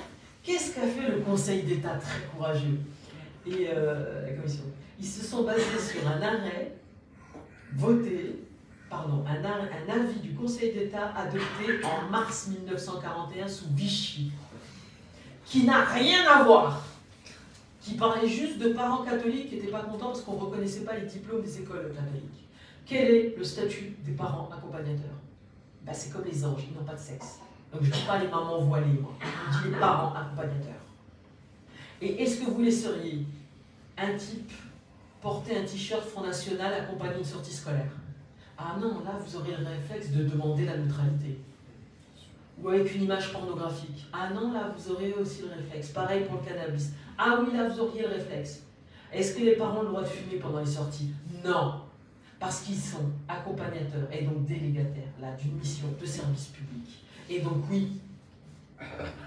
[0.44, 2.80] qu'est-ce qu'a fait le Conseil d'État très courageux
[3.46, 4.64] et euh, la Commission?
[5.00, 6.74] Ils se sont basés sur un arrêt
[7.76, 8.48] voté
[8.90, 14.32] pardon, un, un, avis du Conseil d'État adopté en mars 1941 sous Vichy,
[15.46, 16.84] qui n'a rien à voir,
[17.82, 20.96] qui parlait juste de parents catholiques qui n'étaient pas contents parce qu'on ne reconnaissait pas
[20.96, 22.48] les diplômes des écoles catholiques.
[22.86, 25.16] Quel est le statut des parents accompagnateurs?
[25.88, 27.40] Ben, C'est comme les anges, ils n'ont pas de sexe.
[27.74, 29.14] Donc je ne dis pas les mamans voilées, moi.
[29.52, 30.74] Je dis les parents accompagnateurs.
[32.02, 33.26] Et est-ce que vous laisseriez
[33.98, 34.52] un type
[35.22, 37.92] porter un t-shirt Front National accompagné d'une sortie scolaire
[38.58, 41.40] Ah non, là, vous aurez le réflexe de demander la neutralité.
[42.62, 44.06] Ou avec une image pornographique.
[44.14, 45.90] Ah non, là, vous aurez aussi le réflexe.
[45.90, 46.92] Pareil pour le cannabis.
[47.18, 48.64] Ah oui, là, vous auriez le réflexe.
[49.12, 51.12] Est-ce que les parents ont le droit de fumer pendant les sorties?
[51.44, 51.82] Non.
[52.40, 55.04] Parce qu'ils sont accompagnateurs et donc délégataires
[55.40, 57.04] d'une mission de service public.
[57.30, 58.00] Et donc oui,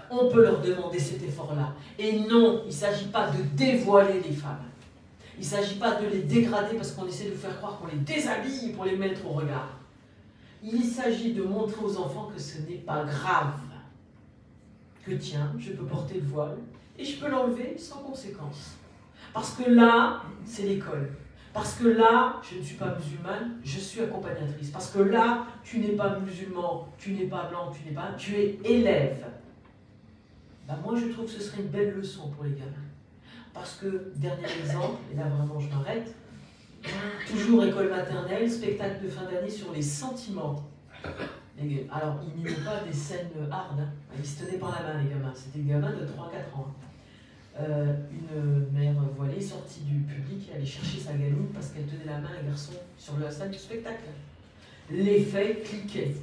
[0.09, 1.73] on peut leur demander cet effort-là.
[1.99, 4.63] Et non, il ne s'agit pas de dévoiler les femmes.
[5.37, 7.97] Il ne s'agit pas de les dégrader parce qu'on essaie de faire croire qu'on les
[7.97, 9.79] déshabille pour les mettre au regard.
[10.63, 13.59] Il s'agit de montrer aux enfants que ce n'est pas grave.
[15.05, 16.57] Que tiens, je peux porter le voile
[16.97, 18.75] et je peux l'enlever sans conséquence.
[19.33, 21.09] Parce que là, c'est l'école.
[21.53, 24.69] Parce que là, je ne suis pas musulmane, je suis accompagnatrice.
[24.69, 28.13] Parce que là, tu n'es pas musulman, tu n'es pas blanc, tu n'es pas...
[28.17, 29.25] Tu es élève.
[30.67, 32.71] Ben moi, je trouve que ce serait une belle leçon pour les gamins.
[33.53, 36.15] Parce que, dernier exemple, et là vraiment je m'arrête,
[37.29, 40.63] toujours école maternelle, spectacle de fin d'année sur les sentiments.
[41.91, 43.89] alors, ils n'y pas des scènes hard, hein.
[44.17, 45.33] ils se tenaient par la main, les gamins.
[45.35, 46.73] C'était des gamins de 3-4 ans.
[47.59, 52.05] Euh, une mère voilée sortie du public et allait chercher sa gamine parce qu'elle tenait
[52.05, 54.05] la main à un garçon sur la salle du spectacle.
[54.89, 56.15] L'effet cliquait.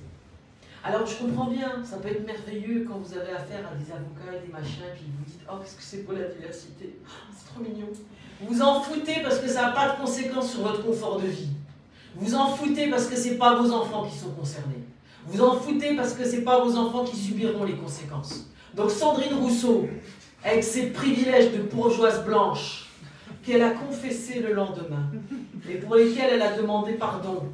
[0.82, 4.42] Alors je comprends bien, ça peut être merveilleux quand vous avez affaire à des avocats
[4.42, 6.98] et des machins, puis vous dites Oh, qu'est-ce que c'est pour la diversité?
[7.36, 7.88] C'est trop mignon.
[8.40, 11.26] Vous vous en foutez parce que ça n'a pas de conséquences sur votre confort de
[11.26, 11.50] vie.
[12.14, 14.82] Vous en foutez parce que ce n'est pas vos enfants qui sont concernés.
[15.26, 18.46] Vous en foutez parce que ce n'est pas vos enfants qui subiront les conséquences.
[18.74, 19.88] Donc Sandrine Rousseau,
[20.44, 22.88] avec ses privilèges de bourgeoise blanche,
[23.44, 25.10] qu'elle a confessé le lendemain,
[25.68, 27.44] et pour lesquels elle a demandé pardon.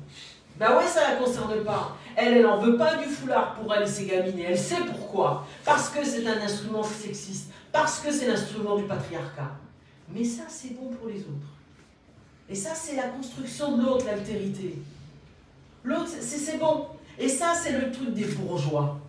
[0.58, 1.96] Ben ouais, ça ne la concerne pas.
[2.16, 5.46] Elle, elle n'en veut pas du foulard pour aller ses gamines, et elle sait pourquoi.
[5.64, 9.50] Parce que c'est un instrument sexiste, parce que c'est l'instrument du patriarcat.
[10.08, 11.54] Mais ça, c'est bon pour les autres.
[12.48, 14.78] Et ça, c'est la construction de l'autre, l'altérité.
[15.82, 16.86] L'autre, c'est bon.
[17.18, 19.00] Et ça, c'est le truc des bourgeois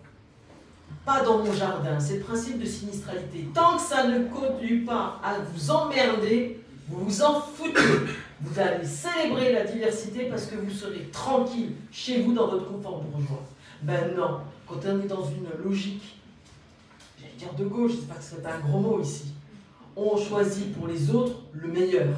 [1.06, 1.98] pas dans mon jardin.
[2.00, 3.48] C'est le principe de sinistralité.
[3.54, 7.80] Tant que ça ne conduit pas à vous emmerder, vous vous en foutez.
[8.42, 13.00] Vous allez célébrer la diversité parce que vous serez tranquille chez vous dans votre confort
[13.00, 13.42] bourgeois.
[13.82, 16.16] Ben non, quand on est dans une logique,
[17.18, 19.32] j'allais dire de gauche, sais pas que ce serait un gros mot ici,
[19.94, 22.14] on choisit pour les autres le meilleur.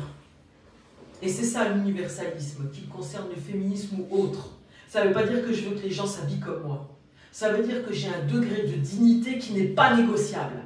[1.21, 4.51] Et c'est ça l'universalisme, qu'il concerne le féminisme ou autre.
[4.89, 6.98] Ça ne veut pas dire que je veux que les gens s'habillent comme moi
[7.33, 10.63] ça veut dire que j'ai un degré de dignité qui n'est pas négociable.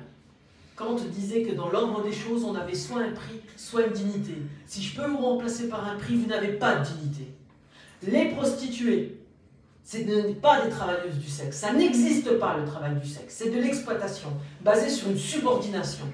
[0.76, 4.36] Kant disait que dans l'ordre des choses, on avait soit un prix, soit une dignité.
[4.66, 7.28] Si je peux vous remplacer par un prix, vous n'avez pas de dignité.
[8.02, 9.18] Les prostituées,
[9.84, 11.58] ce n'est pas des travailleuses du sexe.
[11.58, 13.34] Ça n'existe pas le travail du sexe.
[13.38, 14.28] C'est de l'exploitation,
[14.62, 16.06] basée sur une subordination.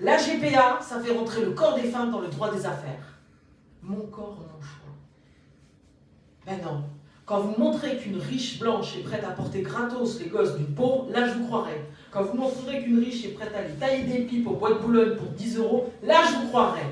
[0.00, 3.18] La GPA, ça fait rentrer le corps des femmes dans le droit des affaires.
[3.82, 4.94] Mon corps, mon choix.
[6.46, 6.84] Ben non,
[7.28, 11.10] quand vous montrez qu'une riche blanche est prête à porter gratos les gosses d'une pauvre,
[11.12, 11.84] là je vous croirai.
[12.10, 14.78] Quand vous montrerez qu'une riche est prête à aller tailler des pipes au bois de
[14.78, 16.86] Boulogne pour 10 euros, là je vous croirai.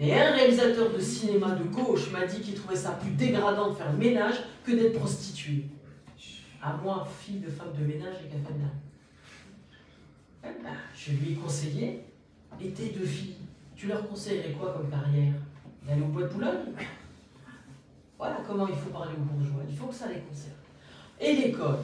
[0.00, 3.76] Et un réalisateur de cinéma de gauche m'a dit qu'il trouvait ça plus dégradant de
[3.76, 5.66] faire le ménage que d'être prostituée.
[6.60, 8.52] À moi, fille de femme de ménage et café
[10.42, 12.02] eh ben, Je lui ai conseillé,
[12.60, 13.36] et tes deux filles,
[13.76, 15.34] tu leur conseillerais quoi comme carrière?
[15.86, 16.74] D'aller au bois de Boulogne?
[18.18, 19.62] Voilà comment il faut parler aux bourgeois.
[19.68, 20.54] Il faut que ça les concerne.
[21.20, 21.78] Et l'école,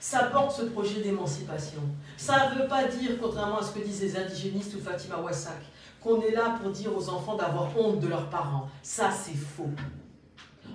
[0.00, 1.80] ça porte ce projet d'émancipation.
[2.16, 5.62] Ça ne veut pas dire, contrairement à ce que disent les indigénistes ou Fatima Wassak,
[6.02, 8.68] qu'on est là pour dire aux enfants d'avoir honte de leurs parents.
[8.82, 9.70] Ça, c'est faux.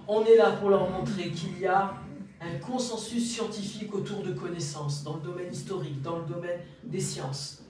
[0.07, 1.93] On est là pour leur montrer qu'il y a
[2.41, 7.61] un consensus scientifique autour de connaissances, dans le domaine historique, dans le domaine des sciences.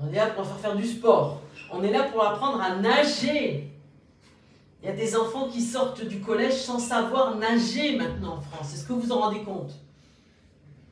[0.00, 1.40] On est là pour leur faire faire du sport.
[1.72, 3.70] On est là pour apprendre à nager.
[4.84, 8.74] Il y a des enfants qui sortent du collège sans savoir nager maintenant en France.
[8.74, 9.72] Est-ce que vous en rendez compte?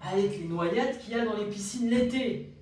[0.00, 2.54] Avec les noyades qu'il y a dans les piscines l'été.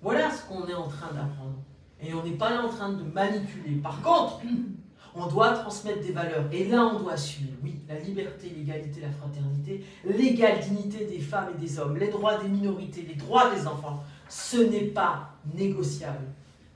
[0.00, 1.58] Voilà ce qu'on est en train d'apprendre.
[2.00, 3.74] Et on n'est pas en train de manipuler.
[3.82, 4.40] Par contre,
[5.14, 6.46] on doit transmettre des valeurs.
[6.52, 11.50] Et là, on doit assumer, oui, la liberté, l'égalité, la fraternité, l'égale dignité des femmes
[11.54, 14.02] et des hommes, les droits des minorités, les droits des enfants.
[14.26, 16.24] Ce n'est pas négociable.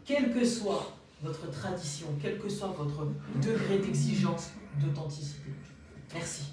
[0.04, 0.94] Quel que soit
[1.24, 3.06] votre tradition, quel que soit votre
[3.42, 5.50] degré d'exigence, d'authenticité.
[6.12, 6.44] Merci.